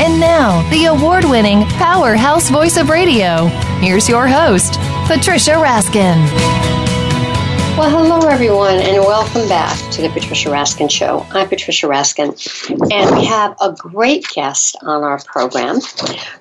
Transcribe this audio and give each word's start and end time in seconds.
And 0.00 0.20
now, 0.20 0.68
the 0.70 0.84
award 0.84 1.24
winning 1.24 1.64
powerhouse 1.70 2.50
voice 2.50 2.76
of 2.76 2.88
radio. 2.88 3.46
Here's 3.80 4.08
your 4.08 4.28
host, 4.28 4.74
Patricia 5.08 5.52
Raskin. 5.52 6.14
Well, 7.76 7.90
hello, 7.90 8.28
everyone, 8.28 8.76
and 8.76 8.96
welcome 9.04 9.48
back 9.48 9.76
to 9.92 10.02
the 10.02 10.08
Patricia 10.08 10.50
Raskin 10.50 10.88
Show. 10.88 11.26
I'm 11.30 11.48
Patricia 11.48 11.88
Raskin, 11.88 12.30
and 12.92 13.16
we 13.16 13.24
have 13.24 13.56
a 13.60 13.72
great 13.72 14.24
guest 14.28 14.76
on 14.82 15.02
our 15.02 15.18
program. 15.24 15.80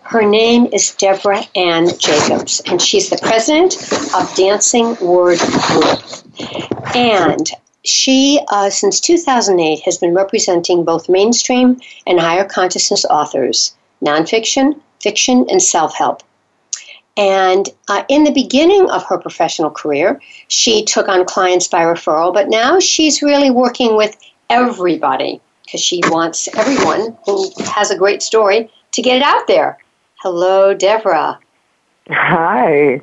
Her 0.03 0.23
name 0.23 0.67
is 0.71 0.95
Devra 0.97 1.47
Ann 1.55 1.87
Jacobs, 1.97 2.61
and 2.67 2.79
she's 2.79 3.09
the 3.09 3.17
president 3.17 3.75
of 4.15 4.35
Dancing 4.35 4.95
Word 5.01 5.39
Group. 5.39 6.95
And 6.95 7.49
she, 7.87 8.39
uh, 8.49 8.69
since 8.69 8.99
2008, 8.99 9.81
has 9.83 9.97
been 9.97 10.13
representing 10.13 10.83
both 10.83 11.09
mainstream 11.09 11.79
and 12.05 12.19
higher 12.19 12.45
consciousness 12.45 13.05
authors, 13.05 13.75
nonfiction, 14.03 14.79
fiction, 15.01 15.45
and 15.49 15.61
self 15.61 15.95
help. 15.95 16.23
And 17.17 17.67
uh, 17.87 18.03
in 18.09 18.23
the 18.23 18.31
beginning 18.31 18.89
of 18.91 19.03
her 19.05 19.17
professional 19.17 19.71
career, 19.71 20.21
she 20.49 20.85
took 20.85 21.07
on 21.07 21.25
clients 21.25 21.67
by 21.67 21.81
referral, 21.81 22.31
but 22.33 22.47
now 22.47 22.79
she's 22.79 23.23
really 23.23 23.49
working 23.49 23.95
with 23.95 24.15
everybody 24.49 25.41
because 25.65 25.81
she 25.81 26.01
wants 26.05 26.47
everyone 26.55 27.17
who 27.25 27.51
has 27.65 27.89
a 27.89 27.97
great 27.97 28.21
story 28.21 28.71
to 28.91 29.01
get 29.01 29.17
it 29.17 29.23
out 29.23 29.47
there. 29.47 29.77
Hello, 30.21 30.75
Devra. 30.75 31.37
Hi. 32.09 33.01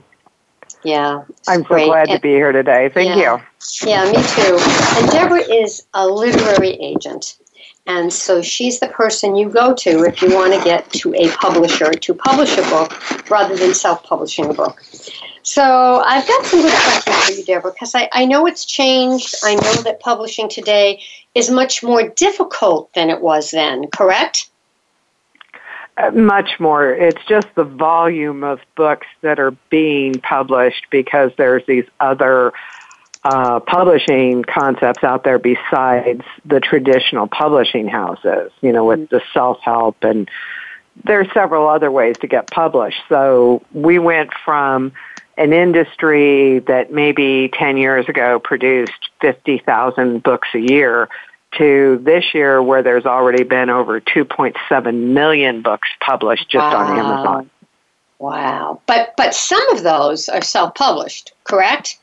Yeah. 0.85 1.25
I'm 1.49 1.63
great. 1.63 1.85
so 1.85 1.93
glad 1.93 2.09
and, 2.09 2.17
to 2.17 2.21
be 2.21 2.31
here 2.31 2.53
today. 2.53 2.91
Thank 2.93 3.17
yeah, 3.17 3.39
you. 3.39 3.89
Yeah, 3.89 4.05
me 4.05 4.17
too. 4.17 4.59
And 4.97 5.11
Devra 5.11 5.43
is 5.49 5.87
a 5.95 6.07
literary 6.07 6.73
agent. 6.73 7.39
And 7.87 8.13
so 8.13 8.41
she's 8.41 8.81
the 8.81 8.89
person 8.89 9.37
you 9.37 9.51
go 9.51 9.75
to 9.75 10.05
if 10.05 10.23
you 10.23 10.35
want 10.35 10.55
to 10.55 10.63
get 10.65 10.91
to 10.93 11.15
a 11.15 11.29
publisher 11.33 11.93
to 11.93 12.15
publish 12.15 12.57
a 12.57 12.63
book 12.63 13.31
rather 13.31 13.57
than 13.57 13.75
self 13.75 14.03
publishing 14.05 14.47
a 14.47 14.55
book. 14.55 14.83
So 15.43 16.03
I've 16.07 16.27
got 16.27 16.47
some 16.47 16.63
good 16.63 16.73
questions 16.73 17.17
for 17.17 17.33
you, 17.33 17.45
Devra, 17.45 17.75
because 17.75 17.95
I, 17.95 18.09
I 18.13 18.25
know 18.25 18.47
it's 18.47 18.65
changed. 18.65 19.35
I 19.45 19.55
know 19.57 19.83
that 19.83 20.01
publishing 20.01 20.48
today 20.48 21.03
is 21.35 21.51
much 21.51 21.83
more 21.83 22.09
difficult 22.09 22.93
than 22.95 23.11
it 23.11 23.21
was 23.21 23.51
then, 23.51 23.89
correct? 23.89 24.48
Much 26.12 26.59
more. 26.59 26.92
It's 26.92 27.25
just 27.27 27.47
the 27.55 27.64
volume 27.64 28.42
of 28.42 28.61
books 28.75 29.06
that 29.20 29.39
are 29.39 29.52
being 29.70 30.14
published 30.14 30.86
because 30.91 31.30
there's 31.36 31.64
these 31.67 31.85
other 32.01 32.52
uh, 33.23 33.61
publishing 33.61 34.42
concepts 34.42 35.05
out 35.05 35.23
there 35.23 35.39
besides 35.39 36.23
the 36.45 36.58
traditional 36.61 37.29
publishing 37.29 37.86
houses, 37.86 38.51
you 38.61 38.73
know, 38.73 38.85
with 38.85 39.08
the 39.08 39.23
self 39.33 39.61
help 39.61 40.02
and 40.02 40.29
there's 41.02 41.27
several 41.33 41.69
other 41.69 41.91
ways 41.91 42.17
to 42.19 42.27
get 42.27 42.51
published. 42.51 43.01
So 43.08 43.63
we 43.73 43.98
went 43.98 44.30
from 44.45 44.92
an 45.36 45.52
industry 45.52 46.61
that 46.61 46.92
maybe 46.92 47.51
10 47.52 47.77
years 47.77 48.08
ago 48.08 48.39
produced 48.39 49.11
50,000 49.20 50.23
books 50.23 50.48
a 50.55 50.61
year 50.61 51.08
to 51.59 52.01
this 52.03 52.35
year 52.35 52.63
where 52.63 52.83
there's 52.83 53.07
already 53.07 53.45
been 53.45 53.70
over 53.70 54.01
2.7 54.01 54.95
million 55.13 55.63
books 55.63 55.89
published 56.01 56.48
just 56.51 56.63
wow. 56.63 56.77
on 56.77 56.98
Amazon. 56.98 57.51
Wow. 58.19 58.81
But 58.87 59.15
but 59.17 59.35
some 59.35 59.69
of 59.70 59.83
those 59.83 60.29
are 60.29 60.43
self-published, 60.43 61.33
correct? 61.45 61.98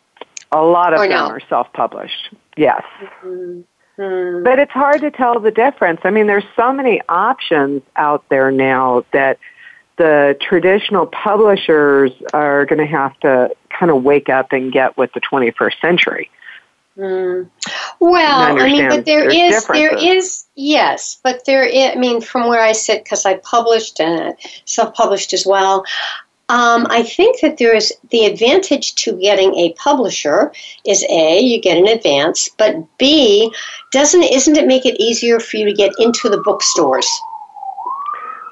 A 0.51 0.61
lot 0.61 0.94
of 0.94 1.00
or 1.00 1.07
them 1.07 1.28
no? 1.28 1.34
are 1.34 1.41
self-published. 1.50 2.34
Yes. 2.57 2.84
Mm-hmm. 3.23 4.44
But 4.44 4.59
it's 4.59 4.72
hard 4.72 5.01
to 5.01 5.11
tell 5.11 5.40
the 5.40 5.51
difference. 5.51 6.01
I 6.03 6.09
mean, 6.09 6.28
there's 6.28 6.45
so 6.56 6.73
many 6.73 7.01
options 7.07 7.84
out 7.95 8.28
there 8.29 8.51
now 8.51 9.06
that 9.13 9.38
the 9.97 10.35
traditional 10.41 11.06
publishers 11.06 12.11
are 12.34 12.66
going 12.66 12.79
to 12.79 12.85
have 12.85 13.17
to 13.19 13.53
kind 13.69 13.91
of 13.91 14.03
wake 14.03 14.29
up 14.29 14.51
and 14.51 14.72
get 14.72 14.97
with 14.97 15.11
the 15.13 15.22
21st 15.22 15.79
century. 15.79 16.29
Mm. 17.01 17.50
Well, 18.00 18.59
I 18.59 18.66
mean, 18.67 18.89
but 18.89 19.06
there 19.06 19.28
is, 19.28 19.66
there 19.66 19.95
is, 19.97 20.45
yes, 20.56 21.19
but 21.23 21.45
there 21.45 21.63
is, 21.63 21.91
I 21.91 21.95
mean, 21.95 22.22
from 22.22 22.47
where 22.47 22.62
I 22.62 22.73
sit, 22.73 23.03
because 23.03 23.25
I 23.25 23.38
published 23.38 24.00
and 24.00 24.35
self 24.66 24.94
published 24.94 25.34
as 25.34 25.44
well, 25.44 25.84
um, 26.50 26.85
I 26.90 27.01
think 27.01 27.40
that 27.40 27.57
there 27.57 27.75
is 27.75 27.91
the 28.11 28.25
advantage 28.25 28.94
to 28.95 29.13
getting 29.13 29.56
a 29.56 29.73
publisher 29.73 30.51
is 30.85 31.03
a 31.09 31.40
you 31.40 31.59
get 31.59 31.78
an 31.78 31.88
advance, 31.88 32.50
but 32.50 32.75
b 32.97 33.51
doesn't 33.91 34.23
isn't 34.23 34.57
it 34.57 34.67
make 34.67 34.85
it 34.85 35.00
easier 35.01 35.40
for 35.40 35.57
you 35.57 35.66
to 35.66 35.73
get 35.73 35.91
into 35.97 36.29
the 36.29 36.41
bookstores? 36.41 37.07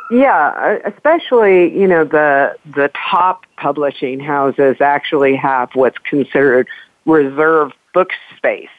Yeah, 0.09 0.80
especially 0.86 1.78
you 1.78 1.88
know 1.88 2.04
the 2.04 2.56
the 2.74 2.90
top 3.12 3.46
publishing 3.58 4.20
houses 4.20 4.78
actually 4.80 5.36
have 5.36 5.70
what's 5.74 5.98
considered 6.00 6.68
reserve 7.06 7.74
book 7.94 8.10
space. 8.38 8.70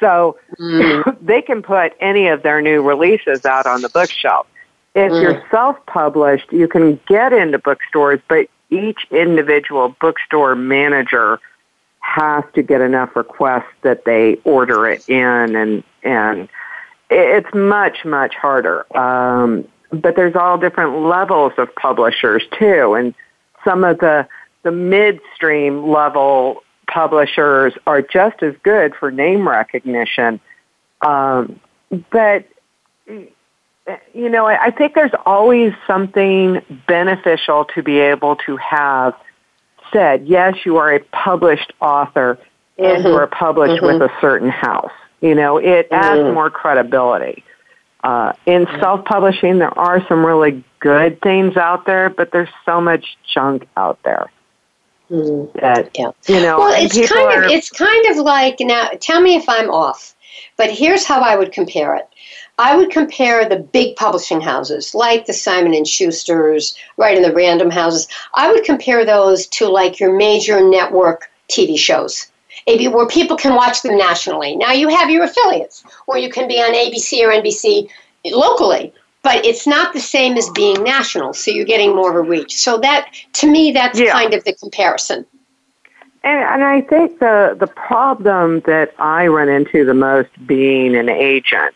So 0.00 0.38
mm. 0.58 1.18
they 1.22 1.42
can 1.42 1.62
put 1.62 1.92
any 2.00 2.28
of 2.28 2.42
their 2.42 2.60
new 2.60 2.82
releases 2.82 3.44
out 3.44 3.66
on 3.66 3.82
the 3.82 3.88
bookshelf. 3.88 4.46
If 4.94 5.10
mm. 5.10 5.22
you're 5.22 5.42
self-published, 5.50 6.52
you 6.52 6.68
can 6.68 7.00
get 7.06 7.32
into 7.32 7.58
bookstores, 7.58 8.20
but 8.28 8.48
each 8.70 9.06
individual 9.10 9.94
bookstore 10.00 10.54
manager 10.54 11.40
has 12.00 12.44
to 12.54 12.62
get 12.62 12.80
enough 12.80 13.16
requests 13.16 13.72
that 13.82 14.04
they 14.04 14.36
order 14.44 14.86
it 14.86 15.08
in, 15.08 15.56
and 15.56 15.82
and 16.02 16.48
it's 17.10 17.52
much 17.54 18.04
much 18.04 18.34
harder. 18.34 18.86
Um, 18.96 19.66
but 19.90 20.16
there's 20.16 20.34
all 20.34 20.58
different 20.58 21.02
levels 21.02 21.52
of 21.56 21.74
publishers 21.76 22.42
too, 22.58 22.94
and 22.94 23.14
some 23.64 23.84
of 23.84 23.98
the 23.98 24.28
the 24.62 24.72
midstream 24.72 25.88
level 25.88 26.62
publishers 26.86 27.72
are 27.86 28.02
just 28.02 28.42
as 28.42 28.54
good 28.62 28.94
for 28.94 29.10
name 29.10 29.48
recognition. 29.48 30.40
Um, 31.00 31.60
but 32.10 32.46
you 33.06 34.28
know, 34.28 34.46
I, 34.46 34.66
I 34.66 34.70
think 34.70 34.94
there's 34.94 35.12
always 35.26 35.72
something 35.86 36.62
beneficial 36.88 37.66
to 37.74 37.82
be 37.82 37.98
able 37.98 38.36
to 38.46 38.56
have 38.56 39.14
said, 39.92 40.26
yes, 40.26 40.56
you 40.64 40.78
are 40.78 40.94
a 40.94 41.00
published 41.00 41.72
author 41.80 42.38
and 42.78 42.98
mm-hmm. 42.98 43.06
you 43.06 43.14
are 43.14 43.26
published 43.26 43.82
mm-hmm. 43.82 44.00
with 44.00 44.10
a 44.10 44.20
certain 44.20 44.48
house. 44.48 44.92
You 45.20 45.34
know, 45.34 45.58
it 45.58 45.88
adds 45.90 46.20
mm-hmm. 46.20 46.34
more 46.34 46.50
credibility. 46.50 47.44
Uh, 48.02 48.32
in 48.44 48.66
self-publishing, 48.80 49.58
there 49.58 49.78
are 49.78 50.06
some 50.08 50.24
really 50.24 50.62
good 50.80 51.22
things 51.22 51.56
out 51.56 51.86
there, 51.86 52.10
but 52.10 52.30
there's 52.32 52.50
so 52.66 52.80
much 52.80 53.16
junk 53.32 53.66
out 53.76 53.98
there. 54.04 54.30
Mm-hmm. 55.10 55.58
That, 55.58 55.90
yeah. 55.98 56.12
you 56.26 56.40
know, 56.40 56.58
well, 56.58 56.74
it's 56.76 56.94
kind 57.10 57.32
are, 57.32 57.44
of 57.44 57.50
it's 57.50 57.70
kind 57.70 58.06
of 58.06 58.16
like 58.16 58.56
now. 58.60 58.88
Tell 59.00 59.20
me 59.20 59.36
if 59.36 59.48
I'm 59.48 59.70
off, 59.70 60.14
but 60.56 60.70
here's 60.70 61.04
how 61.04 61.20
I 61.20 61.36
would 61.36 61.52
compare 61.52 61.94
it. 61.94 62.08
I 62.58 62.76
would 62.76 62.90
compare 62.90 63.48
the 63.48 63.58
big 63.58 63.96
publishing 63.96 64.40
houses 64.40 64.94
like 64.94 65.26
the 65.26 65.32
Simon 65.32 65.74
and 65.74 65.86
Schuster's, 65.86 66.76
right, 66.96 67.16
and 67.16 67.24
the 67.24 67.34
Random 67.34 67.70
Houses. 67.70 68.06
I 68.34 68.50
would 68.50 68.64
compare 68.64 69.04
those 69.04 69.46
to 69.48 69.68
like 69.68 69.98
your 69.98 70.16
major 70.16 70.66
network 70.66 71.30
TV 71.50 71.76
shows, 71.76 72.30
where 72.66 73.06
people 73.08 73.36
can 73.36 73.56
watch 73.56 73.82
them 73.82 73.98
nationally. 73.98 74.56
Now 74.56 74.72
you 74.72 74.88
have 74.88 75.10
your 75.10 75.24
affiliates, 75.24 75.84
where 76.06 76.18
you 76.18 76.30
can 76.30 76.46
be 76.48 76.60
on 76.60 76.72
ABC 76.72 77.22
or 77.22 77.30
NBC 77.30 77.90
locally, 78.24 78.92
but 79.24 79.44
it's 79.44 79.66
not 79.66 79.94
the 79.94 80.00
same 80.00 80.36
as 80.36 80.48
being 80.50 80.84
national. 80.84 81.32
So 81.32 81.50
you're 81.50 81.64
getting 81.64 81.96
more 81.96 82.10
of 82.10 82.16
a 82.16 82.20
reach. 82.20 82.54
So 82.54 82.78
that, 82.78 83.12
to 83.32 83.50
me, 83.50 83.72
that's 83.72 83.98
yeah. 83.98 84.12
kind 84.12 84.34
of 84.34 84.44
the 84.44 84.52
comparison. 84.52 85.26
And, 86.22 86.42
and 86.42 86.64
I 86.64 86.80
think 86.82 87.18
the 87.18 87.56
the 87.58 87.66
problem 87.66 88.60
that 88.60 88.94
I 88.98 89.26
run 89.26 89.48
into 89.48 89.84
the 89.84 89.92
most 89.92 90.30
being 90.46 90.94
an 90.96 91.08
agent 91.08 91.74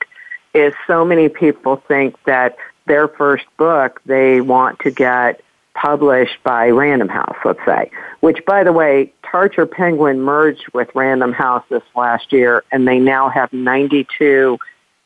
is 0.54 0.72
so 0.86 1.04
many 1.04 1.28
people 1.28 1.82
think 1.88 2.16
that 2.24 2.56
their 2.86 3.08
first 3.08 3.44
book 3.58 4.00
they 4.06 4.40
want 4.40 4.78
to 4.80 4.90
get 4.90 5.42
published 5.74 6.42
by 6.42 6.70
Random 6.70 7.08
House, 7.08 7.36
let's 7.44 7.64
say, 7.66 7.90
which 8.20 8.44
by 8.46 8.64
the 8.64 8.72
way, 8.72 9.12
Tarcher 9.22 9.70
Penguin 9.70 10.20
merged 10.22 10.64
with 10.72 10.88
Random 10.94 11.32
House 11.32 11.64
this 11.68 11.82
last 11.94 12.32
year 12.32 12.64
and 12.72 12.88
they 12.88 12.98
now 12.98 13.28
have 13.28 13.52
92 13.52 14.58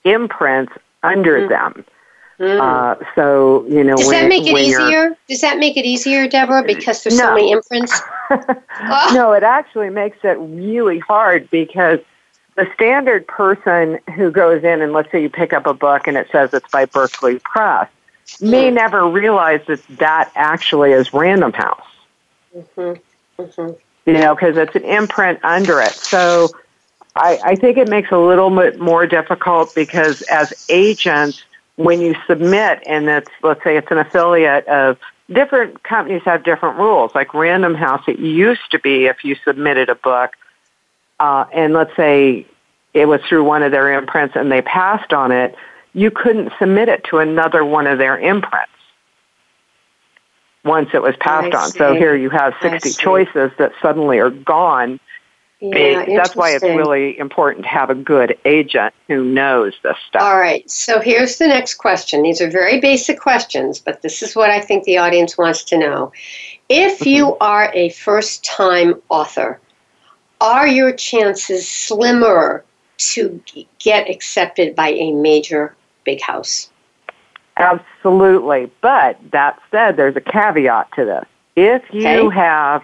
imprints 0.05 0.73
under 1.03 1.41
mm-hmm. 1.41 1.49
them. 1.49 1.85
Mm. 2.43 2.61
Uh, 2.61 3.05
so 3.15 3.65
you 3.69 3.85
know, 3.85 3.95
does 3.95 4.09
when, 4.09 4.23
that 4.23 4.29
make 4.29 4.45
it 4.49 4.59
easier? 4.59 5.17
Does 5.29 5.41
that 5.43 5.59
make 5.59 5.77
it 5.77 5.85
easier, 5.85 6.27
Devra? 6.27 6.67
Because 6.67 7.05
there's 7.05 7.17
no. 7.17 7.27
so 7.27 7.35
many 7.35 7.53
imprints. 7.53 8.01
no, 9.15 9.33
it 9.33 9.45
actually 9.45 9.91
makes 9.91 10.19
it 10.25 10.37
really 10.41 10.99
hard 10.99 11.49
because 11.51 12.01
the 12.57 12.67
standard 12.75 13.29
person 13.29 14.01
who 14.17 14.33
goes 14.33 14.65
in 14.65 14.83
and 14.83 14.93
let's 14.93 15.11
say 15.13 15.23
you 15.23 15.31
pick 15.31 15.53
up 15.53 15.67
a 15.67 15.75
book 15.75 16.09
and 16.09 16.17
it 16.17 16.29
says 16.33 16.53
it's 16.53 16.69
by 16.69 16.85
Berkley 16.85 17.39
Press 17.39 17.89
may 18.41 18.71
mm. 18.71 18.75
never 18.75 19.07
realize 19.07 19.61
that 19.69 19.87
that 19.99 20.33
actually 20.35 20.91
is 20.91 21.15
Random 21.15 21.53
House. 21.53 21.87
Mm-hmm. 22.57 23.41
Mm-hmm. 23.41 23.73
You 24.11 24.19
know, 24.19 24.35
because 24.35 24.57
it's 24.57 24.75
an 24.75 24.85
imprint 24.85 25.39
under 25.45 25.81
it. 25.81 25.93
So 25.93 26.49
I, 27.15 27.39
I 27.45 27.55
think 27.55 27.79
it 27.79 27.89
makes 27.89 28.09
it 28.09 28.15
a 28.15 28.19
little 28.19 28.51
bit 28.51 28.81
more 28.81 29.07
difficult 29.07 29.77
because 29.77 30.23
as 30.23 30.67
agents, 30.69 31.45
when 31.77 32.01
you 32.01 32.15
submit 32.27 32.83
and 32.87 33.09
it's, 33.09 33.31
let's 33.43 33.63
say 33.65 33.77
it's 33.77 33.91
an 33.91 33.99
affiliate 33.99 34.67
of 34.67 34.99
different 35.31 35.83
companies 35.83 36.23
have 36.25 36.45
different 36.45 36.79
rules. 36.79 37.15
Like 37.15 37.33
Random 37.35 37.75
House, 37.75 38.03
it 38.07 38.19
used 38.19 38.71
to 38.71 38.79
be 38.79 39.07
if 39.07 39.25
you 39.25 39.37
submitted 39.45 39.89
a 39.89 39.95
book, 39.95 40.33
uh, 41.21 41.45
and 41.53 41.73
let's 41.73 41.95
say 41.97 42.47
it 42.95 43.07
was 43.07 43.21
through 43.29 43.45
one 43.45 43.63
of 43.63 43.73
their 43.73 43.93
imprints 43.93 44.37
and 44.37 44.51
they 44.53 44.63
passed 44.63 45.13
on 45.13 45.33
it, 45.33 45.55
you 45.95 46.11
couldn't 46.11 46.53
submit 46.59 46.89
it 46.89 47.05
to 47.05 47.19
another 47.19 47.65
one 47.65 47.87
of 47.87 47.99
their 47.99 48.19
imprints 48.19 48.73
once 50.65 50.91
it 50.95 51.03
was 51.03 51.17
passed 51.17 51.55
on. 51.55 51.71
So 51.71 51.95
here 51.95 52.15
you 52.15 52.31
have 52.31 52.55
60 52.63 52.91
choices 52.93 53.51
that 53.59 53.73
suddenly 53.81 54.19
are 54.19 54.31
gone. 54.31 55.01
Yeah, 55.63 56.05
that's 56.07 56.35
why 56.35 56.51
it's 56.51 56.65
really 56.65 57.17
important 57.17 57.65
to 57.65 57.69
have 57.69 57.89
a 57.89 57.95
good 57.95 58.37
agent 58.45 58.93
who 59.07 59.25
knows 59.25 59.75
this 59.85 59.97
stuff. 60.09 60.23
All 60.23 60.37
right. 60.37 60.69
So 60.69 60.99
here's 60.99 61.39
the 61.39 61.47
next 61.47 61.75
question. 61.75 62.25
These 62.25 62.41
are 62.41 62.51
very 62.51 62.81
basic 62.81 63.21
questions, 63.21 63.79
but 63.79 64.03
this 64.03 64.23
is 64.23 64.35
what 64.35 64.51
I 64.51 64.61
think 64.61 64.83
the 64.83 64.99
audience 64.99 65.39
wants 65.39 65.63
to 65.65 65.79
know. 65.79 66.13
If 66.69 66.99
mm-hmm. 66.99 67.09
you 67.09 67.37
are 67.39 67.71
a 67.75 67.91
first 67.91 68.45
time 68.45 69.01
author, 69.09 69.61
are 70.41 70.67
your 70.67 70.93
chances 70.93 71.71
slimmer 71.71 72.65
to 72.99 73.41
get 73.79 74.11
accepted 74.11 74.75
by 74.75 74.89
a 74.89 75.13
major 75.13 75.77
big 76.03 76.21
house? 76.21 76.71
Absolutely. 77.57 78.69
But 78.81 79.19
that 79.31 79.61
said, 79.71 79.97
there's 79.97 80.17
a 80.17 80.21
caveat 80.21 80.91
to 80.97 81.05
this. 81.05 81.25
If 81.55 81.83
you 81.93 82.09
okay. 82.09 82.37
have 82.37 82.83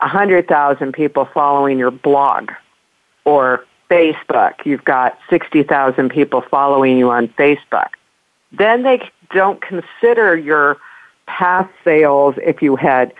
100,000 0.00 0.92
people 0.92 1.28
following 1.32 1.78
your 1.78 1.90
blog 1.90 2.50
or 3.24 3.64
Facebook, 3.90 4.54
you've 4.64 4.84
got 4.84 5.18
60,000 5.28 6.08
people 6.10 6.42
following 6.50 6.96
you 6.96 7.10
on 7.10 7.28
Facebook, 7.28 7.88
then 8.52 8.82
they 8.82 9.10
don't 9.34 9.60
consider 9.60 10.36
your 10.36 10.78
past 11.26 11.70
sales 11.84 12.34
if 12.42 12.60
you 12.62 12.76
had 12.76 13.12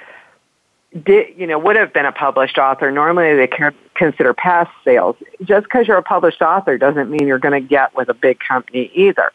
did 1.05 1.29
you 1.37 1.47
know 1.47 1.59
would 1.59 1.77
have 1.77 1.93
been 1.93 2.07
a 2.07 2.13
published 2.13 2.59
author. 2.59 2.91
Normally 2.91 3.37
they 3.37 3.49
consider 3.95 4.35
past 4.35 4.71
sales. 4.85 5.15
Just 5.45 5.65
because 5.65 5.87
you're 5.87 5.99
a 5.99 6.03
published 6.03 6.43
author 6.43 6.77
doesn't 6.79 7.11
mean 7.11 7.29
you're 7.29 7.39
going 7.39 7.61
to 7.61 7.67
get 7.67 7.95
with 7.95 8.09
a 8.09 8.15
big 8.15 8.41
company 8.41 8.91
either. 8.95 9.31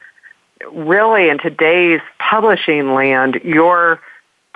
Really 0.69 1.29
in 1.29 1.37
today's 1.37 2.01
publishing 2.19 2.93
land 2.93 3.35
your 3.43 4.01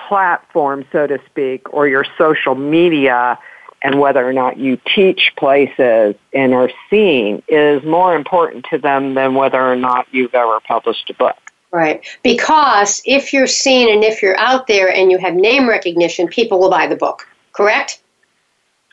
platform 0.07 0.85
so 0.91 1.07
to 1.07 1.19
speak 1.25 1.73
or 1.73 1.87
your 1.87 2.05
social 2.17 2.55
media 2.55 3.37
and 3.81 3.99
whether 3.99 4.27
or 4.27 4.33
not 4.33 4.57
you 4.57 4.77
teach 4.93 5.31
places 5.37 6.15
and 6.33 6.53
are 6.53 6.69
seen 6.89 7.41
is 7.47 7.83
more 7.83 8.15
important 8.15 8.65
to 8.69 8.77
them 8.77 9.13
than 9.13 9.35
whether 9.35 9.61
or 9.61 9.75
not 9.75 10.05
you've 10.11 10.35
ever 10.35 10.59
published 10.61 11.09
a 11.09 11.13
book 11.13 11.37
Right. 11.71 12.05
Because 12.23 13.01
if 13.05 13.31
you're 13.31 13.47
seen 13.47 13.93
and 13.93 14.03
if 14.03 14.21
you're 14.21 14.37
out 14.39 14.67
there 14.67 14.91
and 14.91 15.11
you 15.11 15.19
have 15.19 15.35
name 15.35 15.69
recognition, 15.69 16.27
people 16.27 16.59
will 16.59 16.69
buy 16.69 16.87
the 16.87 16.95
book. 16.95 17.27
Correct? 17.53 18.01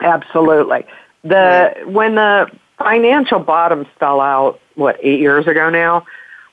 Absolutely. 0.03 0.85
The 1.23 1.73
right. 1.75 1.89
when 1.89 2.17
the 2.17 2.51
financial 2.79 3.39
bottoms 3.39 3.87
fell 3.99 4.21
out, 4.21 4.61
what 4.75 4.99
eight 5.03 5.21
years 5.21 5.47
ago 5.47 5.71
now, 5.71 6.05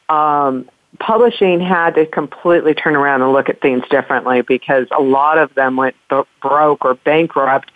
um, 0.07 0.69
publishing 0.99 1.59
had 1.59 1.95
to 1.95 2.05
completely 2.05 2.73
turn 2.73 2.95
around 2.95 3.21
and 3.21 3.33
look 3.33 3.49
at 3.49 3.61
things 3.61 3.83
differently 3.89 4.41
because 4.41 4.87
a 4.97 5.01
lot 5.01 5.37
of 5.37 5.53
them 5.55 5.75
went 5.75 5.95
broke 6.41 6.85
or 6.85 6.95
bankrupt 6.95 7.71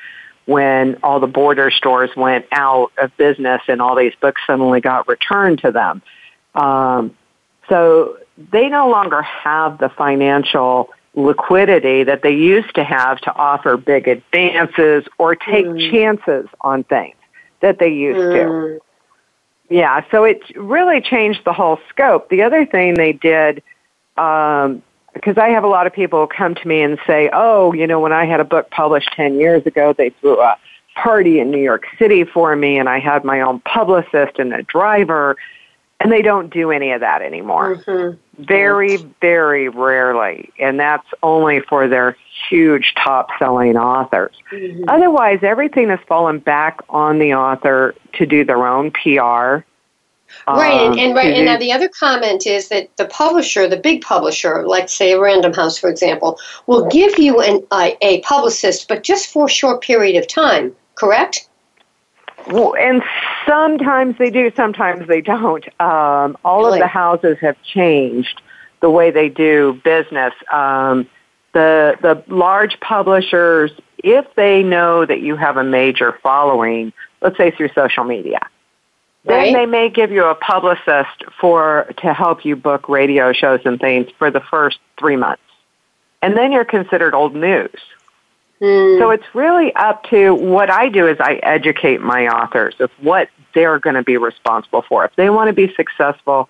when 0.46 0.98
all 1.04 1.20
the 1.20 1.28
border 1.28 1.70
stores 1.72 2.10
went 2.16 2.46
out 2.52 2.92
of 2.98 3.16
business 3.18 3.62
and 3.68 3.82
all 3.82 3.96
these 3.96 4.14
books 4.22 4.42
suddenly 4.48 4.80
got 4.80 5.08
returned 5.08 5.60
to 5.60 5.72
them. 5.72 6.02
Um, 6.56 7.16
so 7.70 8.18
they 8.52 8.70
no 8.70 8.90
longer 8.90 9.22
have 9.22 9.78
the 9.78 9.90
financial 9.90 10.90
liquidity 11.16 12.04
that 12.04 12.22
they 12.22 12.32
used 12.32 12.76
to 12.76 12.84
have 12.84 13.20
to 13.22 13.34
offer 13.34 13.76
big 13.76 14.08
advances 14.08 15.04
or 15.18 15.36
take 15.36 15.66
mm. 15.66 15.92
chances 15.92 16.48
on 16.62 16.84
things 16.84 17.16
that 17.60 17.80
they 17.80 17.90
used 17.90 18.20
mm. 18.20 18.78
to. 18.78 18.82
Yeah, 19.70 20.04
so 20.12 20.24
it 20.24 20.42
really 20.56 21.02
changed 21.02 21.42
the 21.46 21.54
whole 21.54 21.80
scope. 21.90 22.30
The 22.30 22.44
other 22.44 22.66
thing 22.66 22.94
they 22.94 23.14
did, 23.14 23.62
um, 24.16 24.82
because 25.14 25.38
I 25.38 25.50
have 25.50 25.64
a 25.64 25.68
lot 25.68 25.88
of 25.88 25.94
people 25.94 26.28
come 26.28 26.56
to 26.56 26.68
me 26.68 26.82
and 26.82 26.98
say, 27.06 27.30
oh, 27.34 27.74
you 27.74 27.88
know, 27.88 28.00
when 28.00 28.14
I 28.14 28.26
had 28.26 28.40
a 28.40 28.46
book 28.46 28.70
published 28.70 29.12
10 29.16 29.40
years 29.40 29.66
ago, 29.66 29.94
they 29.94 30.12
threw 30.22 30.40
a 30.40 30.58
party 30.96 31.40
in 31.40 31.52
New 31.52 31.62
York 31.62 31.86
City 32.00 32.24
for 32.24 32.56
me 32.56 32.78
and 32.78 32.88
I 32.88 33.00
had 33.00 33.24
my 33.24 33.42
own 33.42 33.60
publicist 33.62 34.40
and 34.40 34.54
a 34.54 34.64
driver 34.64 35.36
and 36.00 36.12
they 36.12 36.22
don't 36.22 36.54
do 36.54 36.72
any 36.72 36.92
of 36.92 37.02
that 37.02 37.22
anymore. 37.22 37.78
Mm-hmm. 37.78 38.44
Very, 38.44 38.98
very 39.20 39.68
rarely. 39.68 40.52
And 40.60 40.80
that's 40.80 41.08
only 41.24 41.60
for 41.62 41.88
their 41.88 42.16
huge 42.50 42.94
top 42.96 43.30
selling 43.40 43.78
authors. 43.78 44.36
Mm-hmm. 44.52 44.84
Otherwise, 44.88 45.40
everything 45.42 45.90
has 45.90 46.00
fallen 46.08 46.40
back 46.40 46.82
on 46.90 47.18
the 47.18 47.34
author 47.34 47.96
to 48.14 48.26
do 48.26 48.46
their 48.46 48.68
own 48.68 48.92
PR. 48.92 49.66
Right, 50.46 50.82
um, 50.82 50.92
and, 50.92 51.00
and 51.00 51.16
right, 51.16 51.34
and 51.34 51.46
now 51.46 51.58
the 51.58 51.72
other 51.72 51.88
comment 51.88 52.46
is 52.46 52.68
that 52.68 52.96
the 52.98 53.06
publisher, 53.06 53.68
the 53.68 53.78
big 53.78 54.02
publisher, 54.02 54.68
like 54.68 54.90
say 54.90 55.16
Random 55.16 55.54
House, 55.54 55.78
for 55.78 55.90
example, 55.90 56.38
will 56.68 56.86
give 56.90 57.18
you 57.18 57.42
an, 57.42 57.66
a, 57.72 57.98
a 58.02 58.22
publicist, 58.22 58.88
but 58.88 59.04
just 59.04 59.32
for 59.32 59.46
a 59.46 59.50
short 59.50 59.82
period 59.82 60.18
of 60.18 60.28
time. 60.28 60.76
Correct? 60.96 61.47
Well, 62.50 62.76
and 62.76 63.04
sometimes 63.46 64.18
they 64.18 64.30
do, 64.30 64.52
sometimes 64.56 65.08
they 65.08 65.22
don't. 65.22 65.66
Um, 65.82 66.38
all 66.46 66.66
really? 66.66 66.80
of 66.80 66.84
the 66.84 66.88
houses 66.88 67.38
have 67.42 67.62
changed 67.64 68.42
the 68.80 68.90
way 68.90 69.12
they 69.12 69.30
do 69.30 69.80
business. 69.84 70.34
Um, 70.52 71.08
the 71.54 71.98
the 72.02 72.24
large 72.28 72.80
publishers, 72.80 73.72
if 74.04 74.26
they 74.36 74.64
know 74.64 75.06
that 75.06 75.22
you 75.22 75.36
have 75.36 75.58
a 75.58 75.64
major 75.64 76.18
following, 76.24 76.94
let's 77.22 77.38
say 77.38 77.52
through 77.52 77.70
social 77.74 78.04
media, 78.04 78.40
right. 79.26 79.46
then 79.46 79.54
they 79.54 79.66
may 79.66 79.90
give 79.90 80.12
you 80.12 80.26
a 80.26 80.36
publicist 80.36 81.24
for 81.40 81.92
to 81.98 82.14
help 82.14 82.46
you 82.46 82.56
book 82.56 82.88
radio 82.88 83.34
shows 83.34 83.60
and 83.66 83.80
things 83.80 84.08
for 84.18 84.30
the 84.32 84.42
first 84.42 84.80
three 85.00 85.16
months, 85.16 85.42
and 86.22 86.38
then 86.38 86.52
you're 86.52 86.66
considered 86.66 87.14
old 87.14 87.36
news. 87.36 87.80
Mm. 88.62 89.00
So 89.00 89.12
it's 89.12 89.26
really 89.34 89.74
up 89.76 90.04
to 90.06 90.34
what 90.34 90.70
I 90.70 90.90
do 90.90 91.08
is 91.08 91.18
I 91.20 91.36
educate 91.44 92.02
my 92.02 92.28
authors 92.28 92.76
of 92.80 92.90
what 93.00 93.30
they're 93.54 93.80
going 93.80 93.96
to 93.96 94.04
be 94.04 94.18
responsible 94.18 94.84
for. 94.88 95.06
If 95.06 95.16
they 95.16 95.30
want 95.30 95.48
to 95.48 95.54
be 95.54 95.74
successful, 95.76 96.50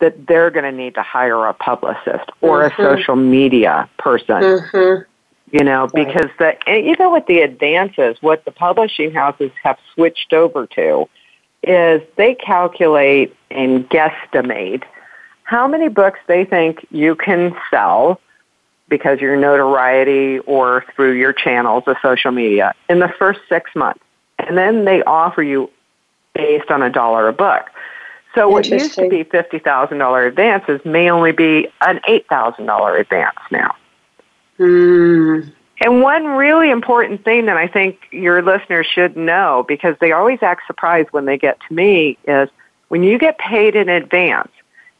that 0.00 0.26
they're 0.26 0.50
going 0.50 0.64
to 0.64 0.72
need 0.72 0.94
to 0.94 1.02
hire 1.02 1.46
a 1.46 1.54
publicist 1.54 2.30
or 2.40 2.62
mm-hmm. 2.62 2.82
a 2.82 2.84
social 2.84 3.16
media 3.16 3.88
person. 3.98 4.42
Mm-hmm. 4.42 5.02
You 5.50 5.64
know, 5.64 5.88
because 5.94 6.28
the 6.38 6.58
even 6.70 7.10
with 7.10 7.26
the 7.26 7.40
advances, 7.40 8.18
what 8.20 8.44
the 8.44 8.50
publishing 8.50 9.12
houses 9.12 9.50
have 9.62 9.78
switched 9.94 10.34
over 10.34 10.66
to 10.66 11.08
is 11.62 12.02
they 12.16 12.34
calculate 12.34 13.34
and 13.50 13.88
guesstimate 13.88 14.82
how 15.44 15.66
many 15.66 15.88
books 15.88 16.20
they 16.26 16.44
think 16.44 16.86
you 16.90 17.14
can 17.14 17.56
sell 17.70 18.20
because 18.88 19.20
your 19.20 19.36
notoriety 19.36 20.38
or 20.40 20.84
through 20.94 21.12
your 21.12 21.32
channels 21.32 21.84
of 21.86 21.96
social 22.02 22.30
media 22.30 22.74
in 22.88 22.98
the 22.98 23.12
first 23.18 23.40
six 23.48 23.74
months. 23.74 24.00
And 24.38 24.56
then 24.56 24.84
they 24.84 25.02
offer 25.02 25.42
you 25.42 25.70
based 26.34 26.70
on 26.70 26.82
a 26.82 26.90
dollar 26.90 27.28
a 27.28 27.32
book. 27.32 27.66
So 28.34 28.48
what 28.48 28.68
used 28.68 28.94
to 28.94 29.08
be 29.08 29.24
$50,000 29.24 30.28
advances 30.28 30.80
may 30.84 31.10
only 31.10 31.32
be 31.32 31.68
an 31.80 32.00
$8,000 32.08 33.00
advance 33.00 33.38
now. 33.50 33.74
Mm. 34.58 35.52
And 35.80 36.02
one 36.02 36.26
really 36.26 36.70
important 36.70 37.24
thing 37.24 37.46
that 37.46 37.56
I 37.56 37.68
think 37.68 38.00
your 38.10 38.42
listeners 38.42 38.86
should 38.86 39.16
know, 39.16 39.64
because 39.66 39.96
they 40.00 40.12
always 40.12 40.40
act 40.42 40.62
surprised 40.66 41.08
when 41.10 41.24
they 41.24 41.38
get 41.38 41.58
to 41.68 41.74
me, 41.74 42.18
is 42.26 42.48
when 42.88 43.02
you 43.02 43.18
get 43.18 43.38
paid 43.38 43.76
in 43.76 43.88
advance, 43.88 44.50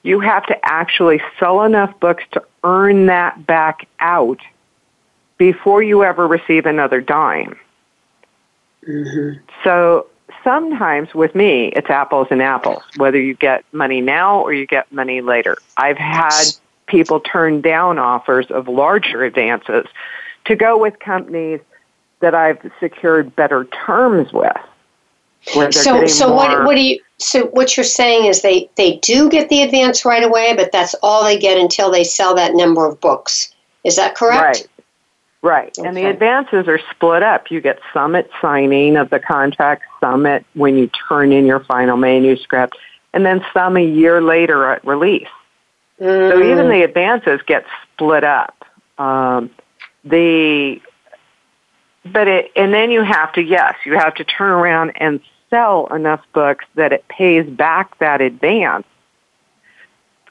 you 0.03 0.21
have 0.21 0.47
to 0.47 0.57
actually 0.63 1.21
sell 1.39 1.63
enough 1.65 1.99
books 2.01 2.25
to 2.33 2.43
earn 2.65 3.07
that 3.07 3.47
back 3.47 3.87
out 4.01 4.41
before 5.37 5.83
you 5.83 6.05
ever 6.05 6.27
receive 6.27 6.67
another 6.67 7.01
dime. 7.01 7.57
Mm-hmm. 8.87 9.41
So 9.65 10.07
sometimes 10.45 11.15
with 11.15 11.35
me, 11.35 11.69
it's 11.69 11.91
apples 11.91 12.29
and 12.31 12.43
apples, 12.43 12.83
whether 12.97 13.21
you 13.21 13.35
get 13.35 13.65
money 13.73 14.01
now 14.01 14.41
or 14.41 14.53
you 14.53 14.67
get 14.67 14.91
money 14.93 15.21
later. 15.21 15.57
I've 15.77 15.99
had 15.99 16.45
people 16.87 17.21
turn 17.21 17.61
down 17.61 17.99
offers 17.99 18.51
of 18.51 18.69
larger 18.69 19.23
advances 19.25 19.87
to 20.47 20.57
go 20.57 20.79
with 20.79 20.99
companies 20.99 21.61
that 22.21 22.35
I've 22.35 22.59
secured 22.81 23.37
better 23.37 23.65
terms 23.67 24.33
with. 24.33 24.57
So, 25.43 26.07
so 26.07 26.33
what, 26.33 26.65
what 26.65 26.75
do 26.75 26.83
you? 26.83 27.01
So 27.19 27.47
what 27.47 27.77
you're 27.77 27.85
saying 27.85 28.27
is 28.27 28.43
they 28.43 28.71
they 28.77 28.97
do 28.99 29.29
get 29.29 29.49
the 29.49 29.63
advance 29.63 30.05
right 30.05 30.23
away, 30.23 30.55
but 30.55 30.71
that's 30.73 30.95
all 31.03 31.25
they 31.25 31.39
get 31.39 31.59
until 31.59 31.91
they 31.91 32.05
sell 32.05 32.35
that 32.35 32.55
number 32.55 32.87
of 32.87 33.01
books. 33.01 33.55
Is 33.85 33.97
that 33.97 34.15
correct? 34.15 34.43
Right. 34.43 34.69
Right. 35.41 35.79
Okay. 35.79 35.87
And 35.87 35.97
the 35.97 36.07
advances 36.07 36.67
are 36.67 36.81
split 36.91 37.23
up. 37.23 37.51
You 37.51 37.61
get 37.61 37.79
some 37.95 38.17
at 38.17 38.29
signing 38.43 38.97
of 38.97 39.11
the 39.11 39.21
contract, 39.21 39.85
some 40.01 40.27
at 40.27 40.45
when 40.55 40.77
you 40.77 40.91
turn 41.09 41.33
in 41.33 41.47
your 41.47 41.61
final 41.61 41.97
manuscript, 41.97 42.77
and 43.13 43.25
then 43.25 43.45
some 43.55 43.77
a 43.77 43.85
year 43.85 44.21
later 44.21 44.71
at 44.71 44.85
release. 44.85 45.29
Mm. 46.01 46.31
So 46.31 46.43
even 46.43 46.69
the 46.69 46.83
advances 46.83 47.41
get 47.47 47.65
split 47.95 48.25
up. 48.25 48.65
Um, 48.99 49.51
the 50.05 50.81
but 52.13 52.29
it 52.29 52.51
and 52.57 52.73
then 52.73 52.91
you 52.91 53.03
have 53.03 53.33
to 53.35 53.43
yes, 53.43 53.75
you 53.85 53.95
have 53.95 54.15
to 54.17 54.25
turn 54.25 54.51
around 54.51 54.93
and 54.97 55.21
sell 55.51 55.87
enough 55.95 56.21
books 56.33 56.65
that 56.75 56.93
it 56.93 57.07
pays 57.09 57.49
back 57.49 57.99
that 57.99 58.21
advance 58.21 58.87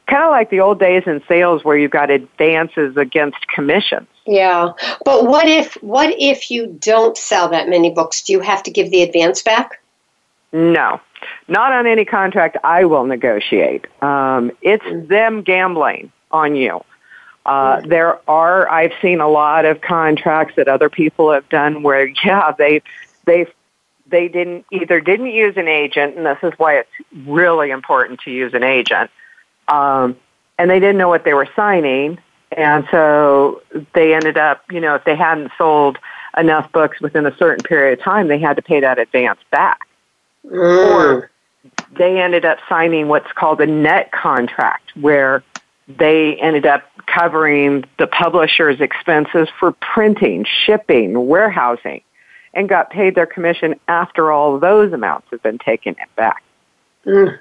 kind 0.08 0.24
of 0.24 0.32
like 0.32 0.50
the 0.50 0.62
old 0.62 0.80
days 0.80 1.04
in 1.06 1.22
sales 1.28 1.64
where 1.64 1.78
you've 1.78 1.92
got 1.92 2.10
advances 2.10 2.98
against 2.98 3.48
commissions. 3.48 4.08
Yeah. 4.26 4.72
But 5.06 5.26
what 5.26 5.48
if 5.48 5.76
what 5.84 6.14
if 6.18 6.50
you 6.50 6.78
don't 6.80 7.18
sell 7.18 7.50
that 7.50 7.70
many 7.70 7.92
books? 7.92 8.24
Do 8.24 8.34
you 8.34 8.40
have 8.40 8.64
to 8.64 8.72
give 8.72 8.90
the 8.92 9.04
advance 9.04 9.42
back? 9.42 9.82
No. 10.52 11.00
Not 11.48 11.74
on 11.74 11.88
any 11.88 12.06
contract 12.06 12.58
I 12.64 12.86
will 12.86 13.06
negotiate. 13.06 13.86
Um, 14.02 14.52
it's 14.62 14.84
mm-hmm. 14.84 15.08
them 15.08 15.42
gambling 15.42 16.12
on 16.32 16.56
you. 16.56 16.84
Uh. 17.48 17.82
There 17.82 18.20
are, 18.30 18.70
I've 18.70 18.94
seen 19.02 19.22
a 19.22 19.28
lot 19.28 19.66
of 19.66 19.82
contracts 19.82 20.56
that 20.58 20.68
other 20.68 20.90
people 20.90 21.32
have 21.32 21.48
done 21.50 21.82
where, 21.82 22.08
yeah, 22.26 22.52
they, 22.58 22.82
they, 23.26 23.48
they 24.06 24.28
didn't 24.28 24.66
either 24.72 25.02
didn't 25.02 25.28
use 25.28 25.58
an 25.58 25.68
agent, 25.68 26.18
and 26.18 26.26
this 26.26 26.38
is 26.44 26.54
why 26.58 26.80
it's 26.80 26.90
really 27.26 27.72
important 27.72 28.20
to 28.22 28.32
use 28.32 28.54
an 28.54 28.64
agent 28.64 29.10
um, 29.68 30.18
and 30.58 30.70
they 30.70 30.80
didn't 30.80 30.98
know 30.98 31.10
what 31.10 31.24
they 31.24 31.34
were 31.34 31.48
signing. 31.56 32.20
And 32.52 32.88
so 32.90 33.62
they 33.94 34.14
ended 34.14 34.38
up, 34.38 34.64
you 34.72 34.80
know, 34.80 34.96
if 34.96 35.04
they 35.04 35.16
hadn't 35.16 35.52
sold 35.58 35.98
enough 36.38 36.72
books 36.72 37.02
within 37.02 37.26
a 37.26 37.36
certain 37.38 37.64
period 37.64 38.00
of 38.00 38.04
time, 38.04 38.28
they 38.28 38.40
had 38.40 38.56
to 38.56 38.62
pay 38.62 38.80
that 38.80 39.00
advance 39.00 39.40
back. 39.52 39.82
Mm. 40.46 40.96
Or 40.96 41.32
they 41.98 42.22
ended 42.22 42.46
up 42.46 42.60
signing 42.70 43.10
what's 43.10 43.32
called 43.34 43.60
a 43.60 43.66
net 43.66 44.12
contract, 44.12 44.96
where 44.96 45.44
they 45.88 46.36
ended 46.36 46.66
up 46.66 46.84
covering 47.06 47.86
the 47.98 48.08
publisher's 48.08 48.82
expenses 48.82 49.48
for 49.60 49.72
printing, 49.72 50.46
shipping, 50.66 51.28
warehousing, 51.28 52.02
and 52.54 52.68
got 52.68 52.90
paid 52.90 53.16
their 53.16 53.26
commission 53.26 53.80
after 53.88 54.32
all 54.32 54.60
those 54.60 54.92
amounts 54.92 55.28
have 55.32 55.42
been 55.42 55.58
taken 55.58 55.96
back. 56.16 56.44
Mm. 57.06 57.40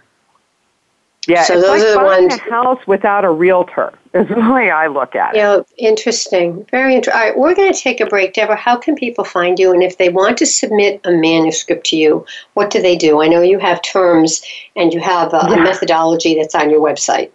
Yeah, 1.26 1.42
so 1.42 1.60
those 1.60 1.80
like 1.80 1.82
are 1.82 1.92
the 1.92 2.04
ones. 2.04 2.34
a 2.34 2.38
house 2.50 2.86
without 2.86 3.24
a 3.24 3.30
realtor 3.30 3.92
is 4.14 4.28
the 4.34 4.52
way 4.52 4.70
I 4.70 4.86
look 4.86 5.16
at 5.16 5.34
it. 5.34 5.38
Yeah, 5.38 5.62
interesting. 5.76 6.64
Very 6.70 6.94
interesting. 6.94 7.20
All 7.20 7.26
right, 7.26 7.36
we're 7.36 7.54
going 7.54 7.72
to 7.72 7.78
take 7.78 8.00
a 8.00 8.06
break. 8.06 8.34
Devra, 8.34 8.56
how 8.56 8.76
can 8.76 8.94
people 8.94 9.24
find 9.24 9.58
you? 9.58 9.72
And 9.72 9.82
if 9.82 9.98
they 9.98 10.08
want 10.08 10.38
to 10.38 10.46
submit 10.46 11.00
a 11.04 11.10
manuscript 11.10 11.86
to 11.86 11.96
you, 11.96 12.24
what 12.54 12.70
do 12.70 12.80
they 12.80 12.96
do? 12.96 13.22
I 13.22 13.26
know 13.26 13.42
you 13.42 13.58
have 13.58 13.82
terms 13.82 14.42
and 14.76 14.94
you 14.94 15.00
have 15.00 15.34
a, 15.34 15.46
yeah. 15.48 15.54
a 15.54 15.62
methodology 15.62 16.36
that's 16.36 16.54
on 16.54 16.70
your 16.70 16.80
website. 16.80 17.30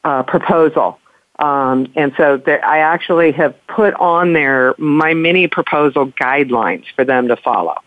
uh, 0.04 0.22
proposal 0.22 0.98
um, 1.42 1.92
and 1.96 2.12
so 2.16 2.36
there, 2.36 2.64
I 2.64 2.78
actually 2.78 3.32
have 3.32 3.54
put 3.66 3.94
on 3.94 4.32
there 4.32 4.74
my 4.78 5.12
mini 5.12 5.48
proposal 5.48 6.12
guidelines 6.12 6.84
for 6.94 7.04
them 7.04 7.28
to 7.28 7.36
follow. 7.36 7.78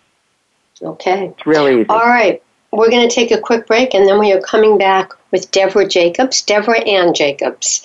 Okay. 0.82 1.28
It's 1.28 1.46
really 1.46 1.82
easy. 1.82 1.90
All 1.90 2.06
right. 2.06 2.42
We're 2.74 2.90
going 2.90 3.08
to 3.08 3.14
take 3.14 3.32
a 3.32 3.40
quick 3.40 3.68
break 3.68 3.94
and 3.94 4.08
then 4.08 4.20
we 4.20 4.34
are 4.34 4.42
coming 4.42 4.78
back 4.78 5.12
with 5.32 5.50
Devra 5.52 5.90
Jacobs, 5.90 6.46
Devra 6.46 6.86
Ann 6.86 7.14
Jacobs. 7.14 7.82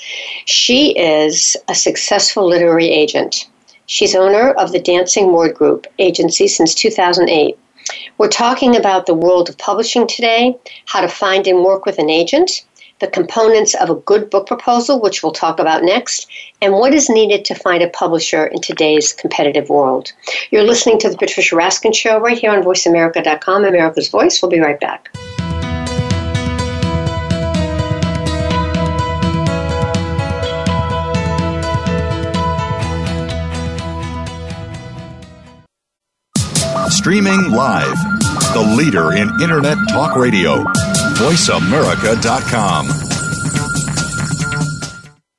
She 0.47 0.99
is 0.99 1.57
a 1.69 1.75
successful 1.75 2.49
literary 2.49 2.89
agent. 2.89 3.49
She's 3.90 4.14
owner 4.14 4.52
of 4.52 4.70
the 4.70 4.78
Dancing 4.78 5.32
Word 5.32 5.56
Group 5.56 5.85
agency 5.99 6.47
since 6.47 6.76
2008. 6.76 7.59
We're 8.18 8.28
talking 8.28 8.76
about 8.76 9.06
the 9.06 9.14
world 9.14 9.49
of 9.49 9.59
publishing 9.59 10.06
today, 10.06 10.56
how 10.87 11.00
to 11.00 11.09
find 11.09 11.44
and 11.49 11.64
work 11.64 11.87
with 11.87 11.99
an 11.99 12.09
agent, 12.09 12.64
the 13.00 13.09
components 13.09 13.75
of 13.75 13.90
a 13.90 13.97
good 13.97 14.30
book 14.30 14.47
proposal, 14.47 15.00
which 15.00 15.25
we'll 15.25 15.32
talk 15.32 15.59
about 15.59 15.82
next, 15.82 16.28
and 16.62 16.75
what 16.75 16.94
is 16.94 17.11
needed 17.11 17.44
to 17.47 17.54
find 17.56 17.82
a 17.82 17.88
publisher 17.88 18.47
in 18.47 18.61
today's 18.61 19.12
competitive 19.12 19.68
world. 19.68 20.12
You're 20.52 20.62
listening 20.62 21.00
to 21.00 21.11
The 21.11 21.16
Patricia 21.16 21.56
Raskin 21.56 21.92
Show 21.92 22.20
right 22.20 22.38
here 22.38 22.52
on 22.52 22.62
VoiceAmerica.com, 22.62 23.64
America's 23.64 24.09
Voice. 24.09 24.40
We'll 24.40 24.52
be 24.52 24.61
right 24.61 24.78
back. 24.78 25.12
Streaming 37.00 37.50
live, 37.50 37.97
the 38.52 38.75
leader 38.76 39.14
in 39.14 39.30
Internet 39.40 39.78
Talk 39.88 40.16
Radio 40.16 40.62
VoiceAmerica.com. 41.16 42.88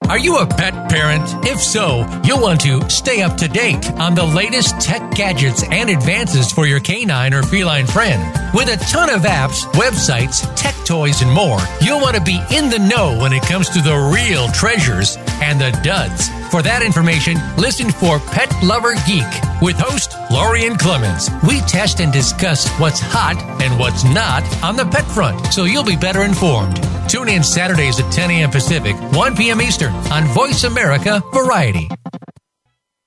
Are 0.10 0.18
you 0.18 0.39
a 0.39 0.48
pet 0.48 0.89
parent? 0.89 1.22
If 1.46 1.60
so, 1.62 2.03
you'll 2.25 2.41
want 2.41 2.62
to 2.62 2.89
stay 2.89 3.22
up 3.22 3.38
to 3.38 3.48
date 3.48 3.91
on 3.91 4.15
the 4.15 4.25
latest 4.25 4.82
tech 4.82 5.12
gadgets 5.12 5.63
and 5.70 5.91
advances 5.91 6.51
for 6.51 6.65
your 6.65 6.80
canine 6.80 7.32
or 7.32 7.44
feline 7.44 7.86
friend. 7.86 8.24
With 8.56 8.68
a 8.68 8.84
ton 8.91 9.12
of 9.12 9.22
apps, 9.22 9.62
websites, 9.74 10.51
tech 10.56 10.74
toys, 10.84 11.22
and 11.22 11.32
more, 11.32 11.60
you'll 11.80 12.01
want 12.01 12.15
to 12.15 12.24
be 12.24 12.41
in 12.51 12.72
the 12.72 12.80
know 12.80 13.20
when 13.22 13.34
it 13.34 13.44
comes 13.44 13.70
to 13.70 13.82
the 13.82 14.12
real 14.12 14.48
treasures 14.48 15.15
and 15.44 15.62
the 15.62 15.70
duds. 15.84 16.32
For 16.51 16.62
that 16.63 16.84
information, 16.84 17.38
listen 17.55 17.89
for 17.89 18.20
Pet 18.20 18.51
Lover 18.62 18.93
Geek 19.08 19.24
with 19.62 19.77
host 19.79 20.17
Lorien 20.29 20.75
Clemens. 20.75 21.29
We 21.48 21.62
test 21.62 22.01
and 22.01 22.12
discuss 22.12 22.70
what's 22.77 23.00
hot 23.00 23.41
and 23.62 23.79
what's 23.79 24.03
not 24.03 24.43
on 24.62 24.75
the 24.75 24.86
pet 24.86 25.05
front, 25.05 25.53
so 25.53 25.63
you'll 25.63 25.86
be 25.86 25.96
better 25.96 26.24
informed. 26.24 26.75
Tune 27.10 27.29
in 27.29 27.41
Saturdays 27.41 28.01
at 28.01 28.12
10 28.12 28.31
a.m. 28.31 28.51
Pacific, 28.51 28.98
1 29.13 29.38
p.m. 29.38 29.62
Eastern 29.62 29.93
on 30.12 30.25
Voice 30.25 30.65
America 30.65 31.24
Variety. 31.34 31.88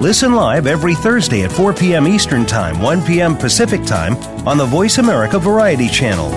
Listen 0.00 0.34
live 0.34 0.66
every 0.66 0.94
Thursday 0.94 1.44
at 1.44 1.52
4 1.52 1.72
p.m. 1.72 2.08
Eastern 2.08 2.44
Time, 2.44 2.80
1 2.82 3.02
p.m. 3.04 3.36
Pacific 3.36 3.82
Time 3.84 4.16
on 4.46 4.58
the 4.58 4.66
Voice 4.66 4.98
America 4.98 5.38
Variety 5.38 5.88
Channel. 5.88 6.30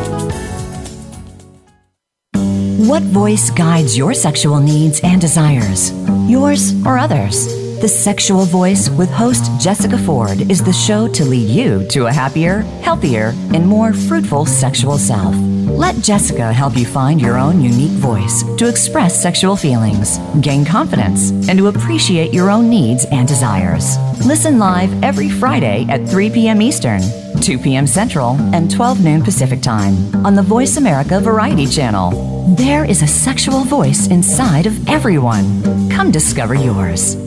What 2.88 3.02
voice 3.04 3.50
guides 3.50 3.98
your 3.98 4.14
sexual 4.14 4.60
needs 4.60 5.02
and 5.04 5.20
desires? 5.20 5.92
Yours 6.30 6.74
or 6.86 6.98
others? 6.98 7.67
The 7.80 7.88
Sexual 7.88 8.46
Voice 8.46 8.90
with 8.90 9.12
host 9.12 9.52
Jessica 9.62 10.00
Ford 10.00 10.50
is 10.50 10.64
the 10.64 10.74
show 10.74 11.08
to 11.10 11.24
lead 11.24 11.48
you 11.48 11.88
to 11.90 12.08
a 12.08 12.12
happier, 12.12 12.62
healthier, 12.82 13.36
and 13.54 13.68
more 13.68 13.94
fruitful 13.94 14.48
sexual 14.48 14.98
self. 14.98 15.36
Let 15.38 15.96
Jessica 15.98 16.52
help 16.52 16.76
you 16.76 16.88
find 16.88 17.22
your 17.22 17.38
own 17.38 17.62
unique 17.62 18.00
voice 18.00 18.42
to 18.58 18.68
express 18.68 19.22
sexual 19.22 19.56
feelings, 19.56 20.18
gain 20.42 20.66
confidence, 20.66 21.30
and 21.48 21.60
to 21.60 21.68
appreciate 21.68 22.34
your 22.34 22.50
own 22.50 22.68
needs 22.68 23.06
and 23.12 23.28
desires. 23.28 23.96
Listen 24.26 24.58
live 24.58 24.92
every 25.04 25.30
Friday 25.30 25.86
at 25.88 26.10
3 26.10 26.32
p.m. 26.32 26.64
Eastern, 26.64 27.04
2 27.42 27.60
p.m. 27.60 27.86
Central, 27.86 28.32
and 28.56 28.72
12 28.72 29.04
noon 29.04 29.22
Pacific 29.22 29.62
Time 29.62 29.94
on 30.26 30.34
the 30.34 30.42
Voice 30.42 30.78
America 30.78 31.20
Variety 31.20 31.68
Channel. 31.68 32.56
There 32.56 32.86
is 32.86 33.04
a 33.04 33.08
sexual 33.08 33.66
voice 33.66 34.08
inside 34.08 34.66
of 34.66 34.90
everyone. 34.90 35.92
Come 35.92 36.10
discover 36.10 36.56
yours. 36.56 37.27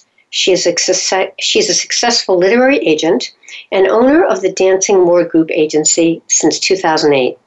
She 0.31 0.53
is 0.53 0.65
a, 0.65 0.75
success- 0.77 1.31
she's 1.39 1.69
a 1.69 1.73
successful 1.73 2.37
literary 2.37 2.77
agent 2.77 3.33
and 3.69 3.85
owner 3.85 4.23
of 4.23 4.41
the 4.41 4.51
Dancing 4.51 5.05
Word 5.05 5.29
Group 5.29 5.51
agency 5.51 6.21
since 6.27 6.57
2008. 6.57 7.37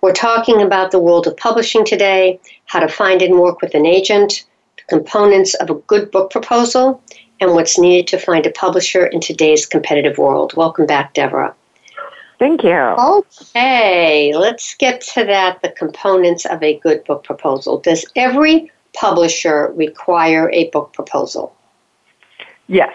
We're 0.00 0.12
talking 0.12 0.62
about 0.62 0.92
the 0.92 1.00
world 1.00 1.26
of 1.26 1.36
publishing 1.36 1.84
today, 1.84 2.38
how 2.66 2.78
to 2.78 2.88
find 2.88 3.20
and 3.20 3.40
work 3.40 3.60
with 3.60 3.74
an 3.74 3.84
agent, 3.84 4.46
the 4.76 4.96
components 4.96 5.54
of 5.54 5.70
a 5.70 5.74
good 5.74 6.12
book 6.12 6.30
proposal, 6.30 7.02
and 7.40 7.52
what's 7.54 7.78
needed 7.80 8.06
to 8.06 8.18
find 8.18 8.46
a 8.46 8.50
publisher 8.52 9.06
in 9.06 9.20
today's 9.20 9.66
competitive 9.66 10.16
world. 10.16 10.54
Welcome 10.56 10.86
back, 10.86 11.14
Devra. 11.14 11.52
Thank 12.38 12.62
you. 12.62 12.70
Okay, 12.70 14.32
let's 14.36 14.76
get 14.76 15.00
to 15.14 15.24
that 15.24 15.62
the 15.62 15.70
components 15.70 16.46
of 16.46 16.62
a 16.62 16.78
good 16.78 17.02
book 17.04 17.24
proposal. 17.24 17.80
Does 17.80 18.06
every 18.14 18.70
publisher 18.94 19.72
require 19.74 20.48
a 20.52 20.70
book 20.70 20.92
proposal? 20.92 21.54
Yes. 22.70 22.94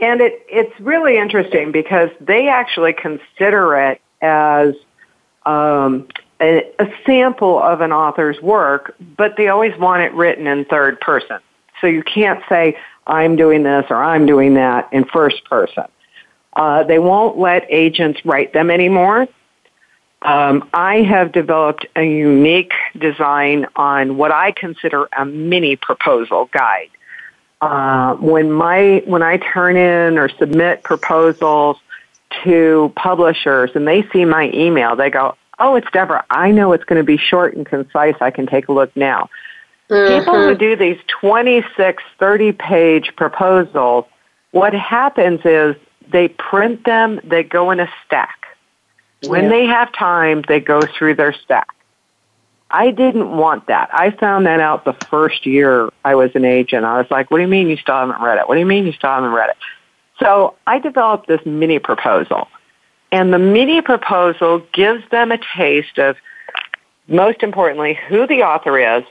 And 0.00 0.22
it, 0.22 0.46
it's 0.48 0.80
really 0.80 1.18
interesting 1.18 1.72
because 1.72 2.08
they 2.20 2.48
actually 2.48 2.94
consider 2.94 3.76
it 3.76 4.00
as 4.22 4.74
um, 5.44 6.08
a, 6.40 6.64
a 6.78 6.90
sample 7.04 7.60
of 7.62 7.82
an 7.82 7.92
author's 7.92 8.40
work, 8.40 8.94
but 9.16 9.36
they 9.36 9.48
always 9.48 9.78
want 9.78 10.02
it 10.02 10.14
written 10.14 10.46
in 10.46 10.64
third 10.64 11.00
person. 11.00 11.38
So 11.82 11.86
you 11.86 12.02
can't 12.02 12.42
say, 12.48 12.78
I'm 13.06 13.36
doing 13.36 13.62
this 13.62 13.84
or 13.90 14.02
I'm 14.02 14.24
doing 14.24 14.54
that 14.54 14.90
in 14.90 15.04
first 15.04 15.44
person. 15.44 15.84
Uh, 16.54 16.82
they 16.84 16.98
won't 16.98 17.38
let 17.38 17.66
agents 17.68 18.24
write 18.24 18.54
them 18.54 18.70
anymore. 18.70 19.28
Um, 20.22 20.68
I 20.72 21.02
have 21.02 21.32
developed 21.32 21.86
a 21.94 22.04
unique 22.04 22.72
design 22.98 23.66
on 23.76 24.16
what 24.16 24.32
I 24.32 24.52
consider 24.52 25.08
a 25.16 25.26
mini 25.26 25.76
proposal 25.76 26.48
guide. 26.52 26.88
Uh, 27.60 28.14
when 28.16 28.52
my 28.52 29.02
when 29.06 29.22
I 29.22 29.38
turn 29.38 29.76
in 29.76 30.18
or 30.18 30.28
submit 30.28 30.84
proposals 30.84 31.76
to 32.44 32.92
publishers 32.94 33.70
and 33.74 33.86
they 33.86 34.06
see 34.12 34.24
my 34.24 34.50
email, 34.54 34.94
they 34.94 35.10
go, 35.10 35.34
"Oh, 35.58 35.74
it's 35.74 35.88
Devra. 35.88 36.22
I 36.30 36.52
know 36.52 36.72
it's 36.72 36.84
going 36.84 37.00
to 37.00 37.04
be 37.04 37.16
short 37.16 37.56
and 37.56 37.66
concise. 37.66 38.14
I 38.20 38.30
can 38.30 38.46
take 38.46 38.68
a 38.68 38.72
look 38.72 38.94
now." 38.96 39.28
People 39.88 40.34
who 40.34 40.54
do 40.54 40.76
these 40.76 40.98
26, 41.08 42.02
30 42.18 42.52
page 42.52 43.16
proposals, 43.16 44.04
what 44.50 44.74
happens 44.74 45.40
is 45.44 45.76
they 46.10 46.28
print 46.28 46.84
them, 46.84 47.20
they 47.24 47.42
go 47.42 47.70
in 47.70 47.80
a 47.80 47.88
stack. 48.04 48.46
When 49.26 49.44
Yeah. 49.44 49.48
they 49.48 49.64
have 49.66 49.90
time, 49.92 50.42
they 50.46 50.60
go 50.60 50.82
through 50.82 51.14
their 51.14 51.32
stack. 51.32 51.68
I 52.70 52.90
didn't 52.90 53.34
want 53.36 53.66
that. 53.68 53.88
I 53.92 54.10
found 54.10 54.46
that 54.46 54.60
out 54.60 54.84
the 54.84 54.92
first 54.92 55.46
year 55.46 55.90
I 56.04 56.14
was 56.14 56.30
an 56.34 56.44
agent. 56.44 56.84
I 56.84 56.98
was 56.98 57.10
like, 57.10 57.30
what 57.30 57.38
do 57.38 57.42
you 57.42 57.48
mean 57.48 57.68
you 57.68 57.76
still 57.76 57.94
haven't 57.94 58.20
read 58.20 58.38
it? 58.38 58.46
What 58.48 58.54
do 58.54 58.60
you 58.60 58.66
mean 58.66 58.86
you 58.86 58.92
still 58.92 59.10
haven't 59.10 59.32
read 59.32 59.50
it? 59.50 59.56
So 60.20 60.54
I 60.66 60.78
developed 60.78 61.28
this 61.28 61.40
mini 61.46 61.78
proposal. 61.78 62.48
And 63.10 63.32
the 63.32 63.38
mini 63.38 63.80
proposal 63.80 64.62
gives 64.74 65.02
them 65.10 65.32
a 65.32 65.38
taste 65.56 65.98
of, 65.98 66.16
most 67.06 67.42
importantly, 67.42 67.98
who 68.08 68.26
the 68.26 68.42
author 68.42 68.78
is, 68.78 69.04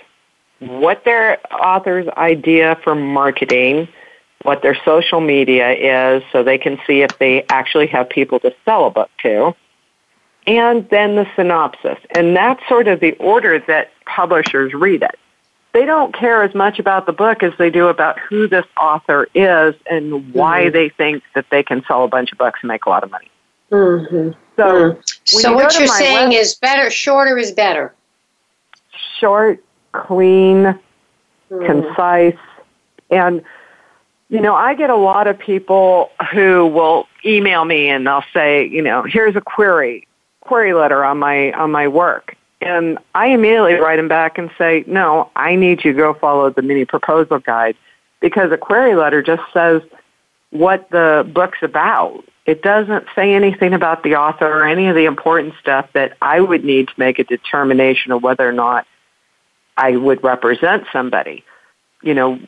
what 0.60 1.04
their 1.04 1.40
author's 1.52 2.08
idea 2.10 2.78
for 2.84 2.94
marketing, 2.94 3.88
what 4.44 4.62
their 4.62 4.78
social 4.86 5.20
media 5.20 5.72
is, 5.72 6.24
so 6.32 6.44
they 6.44 6.60
can 6.60 6.78
see 6.86 7.02
if 7.02 7.18
they 7.18 7.44
actually 7.50 7.88
have 7.88 8.08
people 8.08 8.40
to 8.42 8.54
sell 8.66 8.86
a 8.86 8.92
book 8.92 9.10
to, 9.24 9.56
and 10.48 10.88
then 10.90 11.16
the 11.16 11.28
synopsis. 11.36 12.00
And 12.16 12.36
that's 12.36 12.66
sort 12.68 12.88
of 12.88 13.00
the 13.02 13.12
order 13.18 13.60
that 13.68 13.92
publishers 14.06 14.74
read 14.74 15.04
it. 15.04 15.20
They 15.74 15.86
don't 15.86 16.14
care 16.14 16.42
as 16.42 16.56
much 16.56 16.80
about 16.80 17.06
the 17.06 17.14
book 17.14 17.44
as 17.44 17.54
they 17.60 17.70
do 17.70 17.88
about 17.88 18.18
who 18.18 18.48
this 18.48 18.66
author 18.80 19.28
is 19.36 19.76
and 19.92 20.34
why 20.34 20.70
they 20.70 20.90
think 20.90 21.22
that 21.36 21.46
they 21.52 21.62
can 21.62 21.84
sell 21.88 22.04
a 22.04 22.08
bunch 22.08 22.32
of 22.32 22.38
books 22.40 22.60
and 22.64 22.70
make 22.70 22.86
a 22.86 22.90
lot 22.90 23.04
of 23.04 23.12
money. 23.12 23.30
Mm-hmm. 23.72 24.32
So, 24.56 24.90
when 24.94 25.04
So 25.26 25.50
you 25.52 25.56
what 25.56 25.78
you're 25.78 25.88
saying 25.88 26.30
web- 26.30 26.40
is 26.40 26.56
better, 26.56 26.90
shorter 26.90 27.38
is 27.38 27.52
better. 27.52 27.94
short, 29.20 29.64
clean, 29.92 30.78
Mm. 31.52 31.66
concise, 31.66 32.38
and 33.10 33.42
you 34.30 34.42
know, 34.42 34.54
I 34.54 34.74
get 34.74 34.90
a 34.90 34.96
lot 34.96 35.28
of 35.28 35.40
people 35.40 36.10
who 36.34 36.66
will 36.68 37.08
email 37.26 37.64
me 37.64 37.88
and 37.88 38.06
they'll 38.06 38.24
say, 38.34 38.66
you 38.68 38.82
know, 38.82 39.04
here's 39.04 39.38
a 39.38 39.42
query, 39.42 40.07
query 40.48 40.74
letter 40.74 41.04
on 41.04 41.20
my 41.20 41.52
on 41.52 41.72
my 41.72 41.88
work. 41.88 42.36
And 42.60 42.98
I 43.14 43.28
immediately 43.28 43.76
write 43.76 43.98
them 43.98 44.08
back 44.08 44.38
and 44.38 44.50
say, 44.58 44.84
no, 44.88 45.30
I 45.36 45.56
need 45.56 45.86
you 45.86 45.94
to 45.94 45.98
go 45.98 46.14
follow 46.16 46.50
the 46.50 46.64
mini 46.64 46.86
proposal 46.86 47.40
guide 47.40 47.76
because 48.20 48.52
a 48.52 48.58
query 48.58 48.96
letter 48.96 49.22
just 49.22 49.44
says 49.54 49.84
what 50.50 50.90
the 50.90 51.30
book's 51.34 51.60
about. 51.62 52.24
It 52.46 52.62
doesn't 52.64 53.06
say 53.14 53.34
anything 53.34 53.74
about 53.74 54.04
the 54.04 54.16
author 54.16 54.48
or 54.48 54.66
any 54.66 54.88
of 54.88 54.96
the 54.96 55.06
important 55.06 55.54
stuff 55.60 55.90
that 55.94 56.18
I 56.22 56.40
would 56.40 56.64
need 56.64 56.88
to 56.88 56.94
make 56.98 57.20
a 57.20 57.26
determination 57.26 58.12
of 58.12 58.24
whether 58.24 58.48
or 58.48 58.54
not 58.54 58.88
I 59.76 59.98
would 59.98 60.24
represent 60.24 60.86
somebody. 60.92 61.44
You 62.02 62.14
know, 62.14 62.40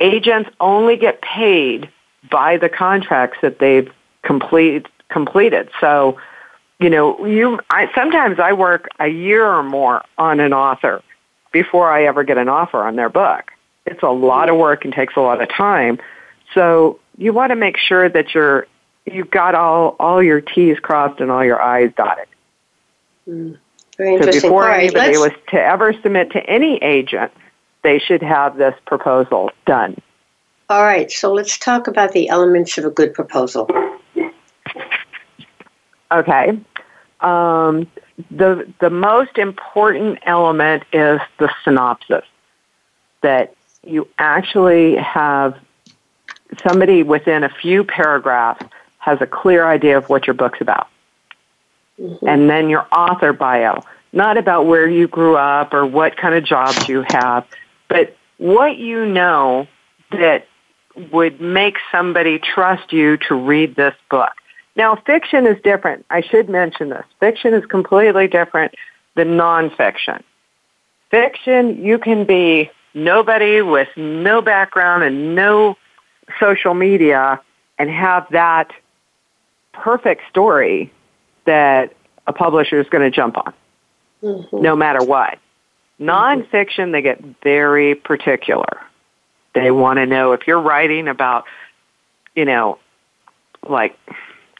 agents 0.00 0.50
only 0.58 0.96
get 0.96 1.20
paid 1.20 1.90
by 2.30 2.56
the 2.56 2.68
contracts 2.68 3.38
that 3.42 3.58
they've 3.58 3.92
complete, 4.22 4.86
completed. 5.08 5.68
So, 5.80 6.18
you 6.82 6.90
know, 6.90 7.24
you 7.24 7.60
I 7.70 7.88
sometimes 7.94 8.38
I 8.38 8.52
work 8.52 8.88
a 8.98 9.08
year 9.08 9.46
or 9.46 9.62
more 9.62 10.02
on 10.18 10.40
an 10.40 10.52
author 10.52 11.02
before 11.52 11.92
I 11.92 12.04
ever 12.04 12.24
get 12.24 12.38
an 12.38 12.48
offer 12.48 12.82
on 12.82 12.96
their 12.96 13.08
book. 13.08 13.52
It's 13.86 14.02
a 14.02 14.10
lot 14.10 14.48
of 14.48 14.56
work 14.56 14.84
and 14.84 14.92
takes 14.92 15.16
a 15.16 15.20
lot 15.20 15.42
of 15.42 15.48
time. 15.48 15.98
So, 16.54 16.98
you 17.16 17.32
want 17.32 17.50
to 17.50 17.56
make 17.56 17.76
sure 17.76 18.08
that 18.08 18.34
you're 18.34 18.66
you've 19.06 19.30
got 19.30 19.54
all 19.54 19.96
all 20.00 20.22
your 20.22 20.40
T's 20.40 20.78
crossed 20.78 21.20
and 21.20 21.30
all 21.30 21.44
your 21.44 21.60
I's 21.60 21.92
dotted. 21.96 22.26
Mm. 23.28 23.58
Very 23.96 24.14
interesting. 24.14 24.40
So 24.40 24.48
before 24.48 24.62
right, 24.62 24.84
anybody 24.84 25.18
was 25.18 25.32
to 25.50 25.60
ever 25.60 25.92
submit 26.02 26.32
to 26.32 26.40
any 26.48 26.76
agent, 26.78 27.32
they 27.82 27.98
should 27.98 28.22
have 28.22 28.56
this 28.56 28.74
proposal 28.86 29.50
done. 29.66 29.96
all 30.70 30.82
right, 30.82 31.10
so 31.10 31.32
let's 31.32 31.58
talk 31.58 31.86
about 31.86 32.12
the 32.12 32.28
elements 32.28 32.78
of 32.78 32.84
a 32.84 32.90
good 32.90 33.12
proposal. 33.12 33.68
Okay. 36.12 36.58
Um, 37.22 37.86
the 38.30 38.72
the 38.80 38.90
most 38.90 39.38
important 39.38 40.18
element 40.24 40.84
is 40.92 41.20
the 41.38 41.50
synopsis. 41.64 42.24
That 43.22 43.54
you 43.84 44.08
actually 44.18 44.96
have 44.96 45.56
somebody 46.66 47.02
within 47.02 47.44
a 47.44 47.48
few 47.48 47.84
paragraphs 47.84 48.64
has 48.98 49.20
a 49.20 49.26
clear 49.26 49.66
idea 49.66 49.98
of 49.98 50.08
what 50.08 50.26
your 50.26 50.34
book's 50.34 50.60
about. 50.60 50.88
And 51.98 52.48
then 52.48 52.68
your 52.68 52.86
author 52.92 53.32
bio, 53.32 53.82
not 54.12 54.38
about 54.38 54.66
where 54.66 54.88
you 54.88 55.06
grew 55.08 55.36
up 55.36 55.72
or 55.74 55.86
what 55.86 56.16
kind 56.16 56.34
of 56.34 56.44
jobs 56.44 56.88
you 56.88 57.04
have, 57.08 57.46
but 57.88 58.16
what 58.38 58.76
you 58.76 59.06
know 59.06 59.68
that 60.10 60.46
would 61.12 61.40
make 61.40 61.76
somebody 61.90 62.38
trust 62.38 62.92
you 62.92 63.16
to 63.28 63.34
read 63.34 63.76
this 63.76 63.94
book. 64.10 64.32
Now, 64.74 64.96
fiction 64.96 65.46
is 65.46 65.60
different. 65.62 66.06
I 66.10 66.22
should 66.22 66.48
mention 66.48 66.88
this. 66.88 67.04
Fiction 67.20 67.52
is 67.54 67.64
completely 67.66 68.26
different 68.26 68.74
than 69.14 69.36
nonfiction. 69.36 70.22
Fiction, 71.10 71.84
you 71.84 71.98
can 71.98 72.24
be 72.24 72.70
nobody 72.94 73.60
with 73.60 73.88
no 73.96 74.40
background 74.40 75.02
and 75.02 75.34
no 75.34 75.76
social 76.40 76.72
media 76.72 77.40
and 77.78 77.90
have 77.90 78.26
that 78.30 78.70
perfect 79.72 80.22
story 80.30 80.92
that 81.44 81.94
a 82.26 82.32
publisher 82.32 82.80
is 82.80 82.88
going 82.88 83.02
to 83.02 83.14
jump 83.14 83.36
on, 83.36 83.52
mm-hmm. 84.22 84.62
no 84.62 84.76
matter 84.76 85.04
what. 85.04 85.38
Nonfiction, 86.00 86.92
they 86.92 87.02
get 87.02 87.20
very 87.42 87.94
particular. 87.94 88.80
They 89.54 89.70
want 89.70 89.98
to 89.98 90.06
know 90.06 90.32
if 90.32 90.46
you're 90.46 90.60
writing 90.60 91.08
about, 91.08 91.44
you 92.34 92.44
know, 92.44 92.78
like 93.68 93.98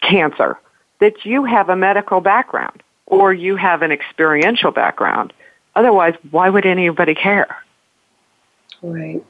cancer, 0.03 0.59
that 1.01 1.25
you 1.25 1.45
have 1.45 1.69
a 1.69 1.77
medical 1.77 2.21
background 2.21 2.83
or 3.07 3.33
you 3.33 3.57
have 3.57 3.83
an 3.83 3.93
experiential 3.93 4.71
background. 4.71 5.33
Otherwise, 5.75 6.15
why 6.31 6.49
would 6.49 6.67
anybody 6.67 7.15
care? 7.15 7.57
Right. 8.83 9.23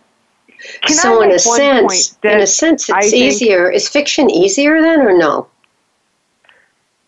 Can 0.82 0.96
so, 0.96 1.22
in 1.22 1.32
a 1.32 1.38
sense, 1.38 2.16
in 2.22 2.40
a 2.40 2.46
sense, 2.46 2.88
it's 2.88 3.12
easier. 3.12 3.70
Is 3.70 3.88
fiction 3.88 4.30
easier 4.30 4.80
then, 4.80 5.00
or 5.00 5.16
no? 5.16 5.48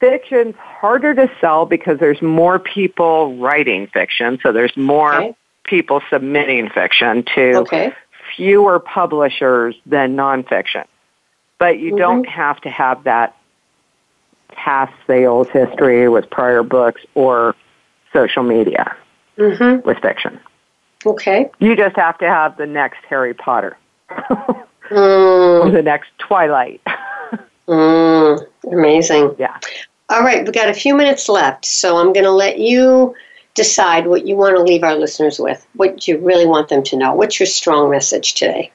Fiction's 0.01 0.57
harder 0.57 1.15
to 1.15 1.31
sell 1.41 1.65
because 1.65 1.99
there's 2.01 2.21
more 2.21 2.59
people 2.59 3.37
writing 3.37 3.87
fiction, 3.87 4.39
so 4.43 4.51
there's 4.51 4.77
more 4.77 5.15
okay. 5.15 5.37
people 5.65 6.03
submitting 6.11 6.69
fiction 6.69 7.25
to 7.35 7.59
okay. 7.59 7.93
fewer 8.37 8.81
publishers 8.81 9.77
than 9.87 10.17
nonfiction. 10.17 10.85
But 11.59 11.79
you 11.79 11.91
mm-hmm. 11.91 11.99
don't 11.99 12.29
have 12.29 12.61
to 12.63 12.71
have 12.71 13.05
that 13.05 13.37
past 14.55 14.93
sales 15.07 15.49
history 15.49 16.09
with 16.09 16.29
prior 16.31 16.63
books 16.63 17.03
or 17.15 17.55
social 18.13 18.43
media 18.43 18.97
mm-hmm. 19.37 19.87
with 19.87 19.99
fiction. 19.99 20.41
Okay. 21.07 21.51
You 21.59 21.77
just 21.77 21.97
have 21.97 22.19
to 22.19 22.29
have 22.29 22.57
the 22.57 22.67
next 22.67 23.05
Harry 23.09 23.35
Potter 23.35 23.77
mm. 24.11 24.67
or 24.91 25.71
the 25.71 25.83
next 25.83 26.11
Twilight. 26.19 26.81
mm, 27.69 28.47
amazing. 28.71 29.35
Yeah. 29.39 29.59
All 30.11 30.23
right, 30.23 30.45
we've 30.45 30.55
got 30.55 30.69
a 30.69 30.75
few 30.75 30.95
minutes 30.95 31.29
left, 31.29 31.65
so 31.65 31.97
I'm 31.97 32.13
going 32.13 32.25
to 32.25 32.31
let 32.31 32.59
you 32.59 33.15
decide 33.55 34.07
what 34.07 34.27
you 34.27 34.37
want 34.37 34.57
to 34.57 34.63
leave 34.63 34.83
our 34.83 34.97
listeners 34.97 35.39
with. 35.39 35.67
What 35.75 36.07
you 36.07 36.19
really 36.19 36.47
want 36.47 36.69
them 36.69 36.83
to 36.85 36.97
know. 36.97 37.15
What's 37.15 37.41
your 37.41 37.47
strong 37.47 37.91
message 37.91 38.35
today? 38.35 38.71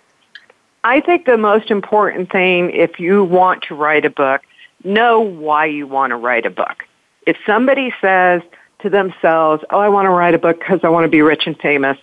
I 0.83 1.01
think 1.01 1.25
the 1.25 1.37
most 1.37 1.69
important 1.69 2.31
thing, 2.31 2.71
if 2.71 2.99
you 2.99 3.23
want 3.23 3.63
to 3.63 3.75
write 3.75 4.05
a 4.05 4.09
book, 4.09 4.41
know 4.83 5.19
why 5.19 5.65
you 5.65 5.87
want 5.87 6.11
to 6.11 6.15
write 6.15 6.45
a 6.45 6.49
book. 6.49 6.85
If 7.27 7.37
somebody 7.45 7.93
says 8.01 8.41
to 8.81 8.89
themselves, 8.89 9.63
Oh, 9.69 9.79
I 9.79 9.89
want 9.89 10.05
to 10.05 10.09
write 10.09 10.33
a 10.33 10.39
book 10.39 10.59
because 10.59 10.79
I 10.83 10.89
want 10.89 11.05
to 11.05 11.09
be 11.09 11.21
rich 11.21 11.43
and 11.45 11.57
famous, 11.59 11.97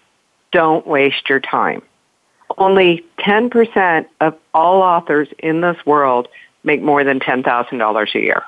don't 0.53 0.87
waste 0.87 1.29
your 1.29 1.41
time. 1.41 1.83
Only 2.59 3.05
10% 3.21 4.07
of 4.21 4.37
all 4.55 4.83
authors 4.83 5.29
in 5.39 5.61
this 5.61 5.77
world 5.85 6.29
make 6.63 6.83
more 6.83 7.05
than 7.05 7.21
$10,000 7.21 8.15
a 8.15 8.19
year. 8.19 8.43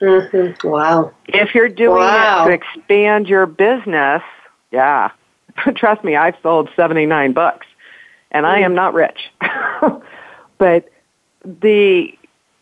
Mm-hmm. 0.00 0.68
Wow. 0.68 1.12
If 1.26 1.54
you're 1.54 1.68
doing 1.68 1.98
wow. 1.98 2.44
it 2.44 2.48
to 2.48 2.54
expand 2.54 3.28
your 3.28 3.46
business, 3.46 4.22
yeah, 4.70 5.10
trust 5.74 6.04
me, 6.04 6.16
I've 6.16 6.36
sold 6.42 6.68
79 6.76 7.32
books 7.32 7.66
and 8.30 8.44
mm 8.44 8.48
I 8.48 8.60
am 8.60 8.74
not 8.74 8.92
rich. 8.94 9.30
but 10.58 10.88
the 11.44 12.12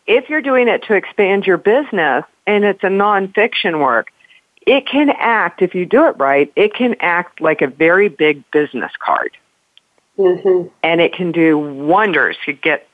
if 0.07 0.29
you're 0.29 0.43
doing 0.43 0.69
it 0.69 0.85
to 0.85 0.95
expand 0.95 1.47
your 1.47 1.57
business 1.57 2.25
and 2.47 2.65
it's 2.65 2.83
a 2.83 2.89
nonfiction 2.89 3.81
work, 3.81 4.13
it 4.67 4.87
can 4.87 5.11
act, 5.11 5.63
if 5.63 5.75
you 5.75 5.87
do 5.87 6.07
it 6.07 6.17
right, 6.19 6.53
it 6.57 6.75
can 6.75 6.97
act 7.01 7.41
like 7.41 7.63
a 7.63 7.67
very 7.67 8.09
big 8.09 8.51
business 8.51 8.93
card. 8.99 9.37
Mm-hmm. 10.19 10.69
And 10.83 11.01
it 11.01 11.13
can 11.13 11.33
do 11.33 11.59
wonders. 11.59 12.37
You 12.47 12.53
get, 12.55 12.87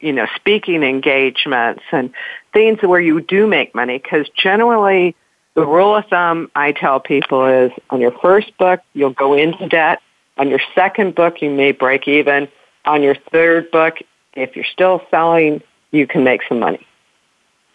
you 0.00 0.12
know, 0.12 0.26
speaking 0.36 0.82
engagements 0.82 1.82
and 1.92 2.12
things 2.52 2.80
where 2.82 3.00
you 3.00 3.20
do 3.20 3.46
make 3.46 3.74
money 3.74 3.98
because 3.98 4.28
generally 4.30 5.14
the 5.54 5.66
rule 5.66 5.94
of 5.94 6.06
thumb 6.06 6.50
I 6.54 6.72
tell 6.72 6.98
people 6.98 7.44
is 7.44 7.72
on 7.90 8.00
your 8.00 8.12
first 8.12 8.56
book, 8.56 8.80
you'll 8.94 9.10
go 9.10 9.34
into 9.34 9.68
debt. 9.68 10.00
On 10.38 10.48
your 10.48 10.60
second 10.74 11.14
book, 11.14 11.42
you 11.42 11.50
may 11.50 11.72
break 11.72 12.08
even. 12.08 12.48
On 12.86 13.02
your 13.02 13.14
third 13.14 13.70
book, 13.70 13.96
if 14.34 14.56
you're 14.56 14.64
still 14.64 15.02
selling, 15.10 15.62
you 15.92 16.06
can 16.06 16.24
make 16.24 16.40
some 16.48 16.58
money. 16.58 16.86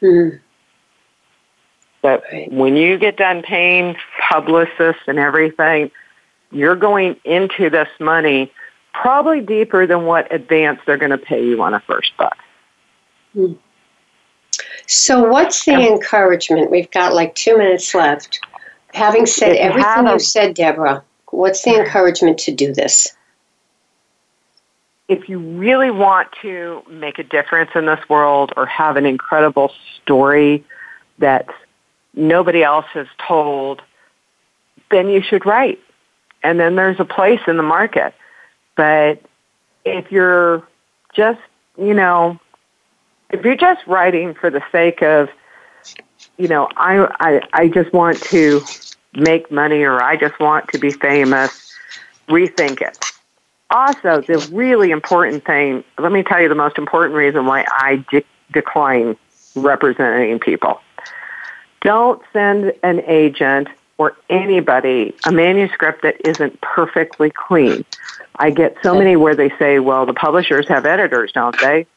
Mm-hmm. 0.01 0.37
But 2.01 2.23
right. 2.31 2.51
when 2.51 2.75
you 2.75 2.97
get 2.97 3.17
done 3.17 3.41
paying 3.41 3.95
publicists 4.29 5.03
and 5.07 5.17
everything, 5.17 5.91
you're 6.51 6.75
going 6.75 7.15
into 7.23 7.69
this 7.69 7.89
money 7.99 8.51
probably 8.93 9.41
deeper 9.41 9.85
than 9.85 10.05
what 10.05 10.33
advance 10.33 10.79
they're 10.85 10.97
going 10.97 11.11
to 11.11 11.17
pay 11.17 11.43
you 11.43 11.61
on 11.61 11.73
a 11.73 11.79
first 11.81 12.15
book. 12.17 12.35
Hmm. 13.33 13.53
So, 14.87 15.23
what's 15.23 15.65
the 15.65 15.73
yeah. 15.73 15.87
encouragement? 15.87 16.71
We've 16.71 16.89
got 16.91 17.13
like 17.13 17.35
two 17.35 17.57
minutes 17.57 17.93
left. 17.93 18.39
Having 18.93 19.25
said 19.25 19.55
everything 19.57 20.07
you 20.07 20.19
said, 20.19 20.55
Devra, 20.55 21.03
what's 21.31 21.63
the 21.63 21.75
encouragement 21.75 22.37
to 22.39 22.53
do 22.53 22.73
this? 22.73 23.16
If 25.07 25.29
you 25.29 25.39
really 25.39 25.91
want 25.91 26.29
to 26.41 26.83
make 26.89 27.17
a 27.17 27.23
difference 27.23 27.71
in 27.75 27.85
this 27.85 27.99
world 28.09 28.51
or 28.57 28.65
have 28.65 28.97
an 28.97 29.05
incredible 29.05 29.71
story 30.01 30.65
that 31.19 31.47
nobody 32.13 32.63
else 32.63 32.85
has 32.93 33.07
told, 33.25 33.81
then 34.91 35.09
you 35.09 35.21
should 35.21 35.45
write. 35.45 35.79
And 36.43 36.59
then 36.59 36.75
there's 36.75 36.99
a 36.99 37.05
place 37.05 37.39
in 37.47 37.57
the 37.57 37.63
market. 37.63 38.13
But 38.75 39.21
if 39.85 40.11
you're 40.11 40.67
just, 41.13 41.39
you 41.77 41.93
know, 41.93 42.39
if 43.29 43.43
you're 43.43 43.55
just 43.55 43.85
writing 43.87 44.33
for 44.33 44.49
the 44.49 44.63
sake 44.71 45.01
of, 45.01 45.29
you 46.37 46.47
know, 46.47 46.67
I, 46.75 47.07
I, 47.19 47.41
I 47.53 47.67
just 47.69 47.93
want 47.93 48.21
to 48.23 48.61
make 49.13 49.51
money 49.51 49.83
or 49.83 50.01
I 50.01 50.15
just 50.17 50.39
want 50.39 50.69
to 50.69 50.79
be 50.79 50.91
famous, 50.91 51.73
rethink 52.27 52.81
it. 52.81 52.97
Also, 53.69 54.21
the 54.21 54.49
really 54.53 54.91
important 54.91 55.45
thing, 55.45 55.83
let 55.97 56.11
me 56.11 56.23
tell 56.23 56.41
you 56.41 56.47
the 56.47 56.55
most 56.55 56.77
important 56.77 57.15
reason 57.15 57.45
why 57.45 57.65
I 57.69 58.05
de- 58.09 58.25
decline 58.51 59.17
representing 59.55 60.39
people. 60.39 60.79
Don't 61.81 62.21
send 62.31 62.73
an 62.83 63.01
agent 63.05 63.67
or 63.97 64.15
anybody 64.29 65.15
a 65.25 65.31
manuscript 65.31 66.03
that 66.03 66.15
isn't 66.25 66.61
perfectly 66.61 67.29
clean. 67.29 67.83
I 68.35 68.51
get 68.51 68.77
so 68.83 68.95
many 68.95 69.15
where 69.15 69.35
they 69.35 69.49
say, 69.57 69.79
well, 69.79 70.05
the 70.05 70.13
publishers 70.13 70.67
have 70.67 70.85
editors, 70.85 71.31
don't 71.31 71.59
they? 71.59 71.87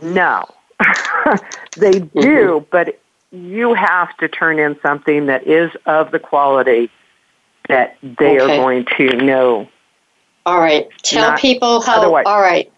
No. 0.00 0.46
they 1.76 2.00
do, 2.00 2.08
mm-hmm. 2.14 2.64
but 2.70 2.98
you 3.30 3.74
have 3.74 4.16
to 4.18 4.28
turn 4.28 4.58
in 4.58 4.78
something 4.80 5.26
that 5.26 5.46
is 5.46 5.70
of 5.86 6.10
the 6.10 6.18
quality 6.18 6.90
that 7.68 7.96
they 8.02 8.40
okay. 8.40 8.40
are 8.40 8.46
going 8.46 8.86
to 8.96 9.16
know. 9.16 9.68
All 10.46 10.60
right. 10.60 10.88
Tell 11.02 11.36
people 11.38 11.80
how. 11.80 12.00
Otherwise. 12.00 12.24
All 12.26 12.40
right. 12.40 12.70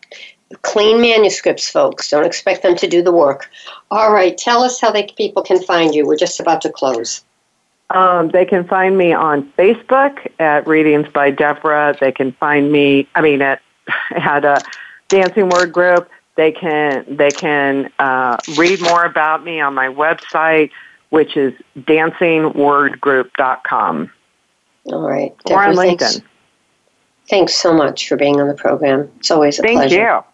Clean 0.63 1.01
manuscripts, 1.01 1.69
folks. 1.69 2.11
Don't 2.11 2.25
expect 2.25 2.63
them 2.63 2.77
to 2.77 2.87
do 2.87 3.03
the 3.03 3.13
work. 3.13 3.51
All 3.91 4.13
right, 4.13 4.39
tell 4.39 4.63
us 4.63 4.81
how 4.81 4.93
they, 4.93 5.09
people 5.17 5.43
can 5.43 5.61
find 5.61 5.95
you. 5.95 6.07
We're 6.07 6.17
just 6.17 6.39
about 6.39 6.61
to 6.63 6.71
close. 6.71 7.25
Um, 7.91 8.29
they 8.29 8.45
can 8.45 8.65
find 8.67 8.97
me 8.97 9.13
on 9.13 9.51
Facebook 9.59 10.31
at 10.39 10.67
Readings 10.67 11.09
by 11.13 11.33
Devra. 11.33 11.99
They 11.99 12.13
can 12.13 12.33
find 12.33 12.73
me, 12.73 13.09
I 13.15 13.21
mean, 13.21 13.43
at, 13.43 13.61
at 14.11 14.45
a 14.45 14.63
Dancing 15.09 15.49
Word 15.49 15.73
Group. 15.73 16.09
They 16.37 16.51
can 16.51 17.05
they 17.09 17.31
can 17.31 17.93
uh, 18.01 18.39
read 18.57 18.81
more 18.81 19.05
about 19.05 19.45
me 19.45 19.61
on 19.61 19.73
my 19.75 19.87
website, 19.87 20.71
which 21.11 21.37
is 21.37 21.55
dancingwordgroup.com. 21.79 24.11
All 24.87 25.09
right. 25.09 25.33
Devra, 25.47 25.51
or 25.51 25.63
on 25.63 25.77
LinkedIn. 25.77 25.99
Thanks, 25.99 26.21
thanks 27.29 27.55
so 27.55 27.73
much 27.73 28.09
for 28.09 28.17
being 28.17 28.41
on 28.41 28.49
the 28.49 28.55
program. 28.55 29.11
It's 29.19 29.31
always 29.31 29.59
a 29.59 29.63
Thank 29.63 29.77
pleasure. 29.77 29.97
Thank 29.97 30.25
you. 30.25 30.31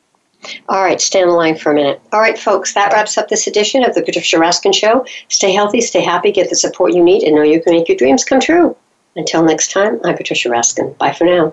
All 0.68 0.83
right, 0.83 1.00
stay 1.00 1.22
on 1.22 1.29
the 1.29 1.35
line 1.35 1.57
for 1.57 1.70
a 1.70 1.74
minute. 1.74 2.00
All 2.12 2.20
right, 2.20 2.38
folks, 2.38 2.72
that 2.74 2.92
wraps 2.92 3.18
up 3.18 3.29
this 3.29 3.46
edition 3.46 3.85
of 3.85 3.94
the 3.94 4.03
Patricia 4.03 4.37
Raskin 4.37 4.74
Show. 4.74 5.05
Stay 5.29 5.53
healthy, 5.53 5.81
stay 5.81 6.00
happy, 6.00 6.33
get 6.33 6.48
the 6.48 6.57
support 6.57 6.94
you 6.94 7.05
need, 7.05 7.22
and 7.24 7.35
know 7.35 7.42
you 7.42 7.62
can 7.62 7.74
make 7.74 7.88
your 7.88 7.96
dreams 7.96 8.24
come 8.24 8.40
true. 8.40 8.74
Until 9.16 9.42
next 9.42 9.70
time, 9.70 10.00
I'm 10.05 10.16
Patricia 10.16 10.48
Raskin. 10.48 10.96
Bye 10.96 11.12
for 11.12 11.24
now. 11.24 11.53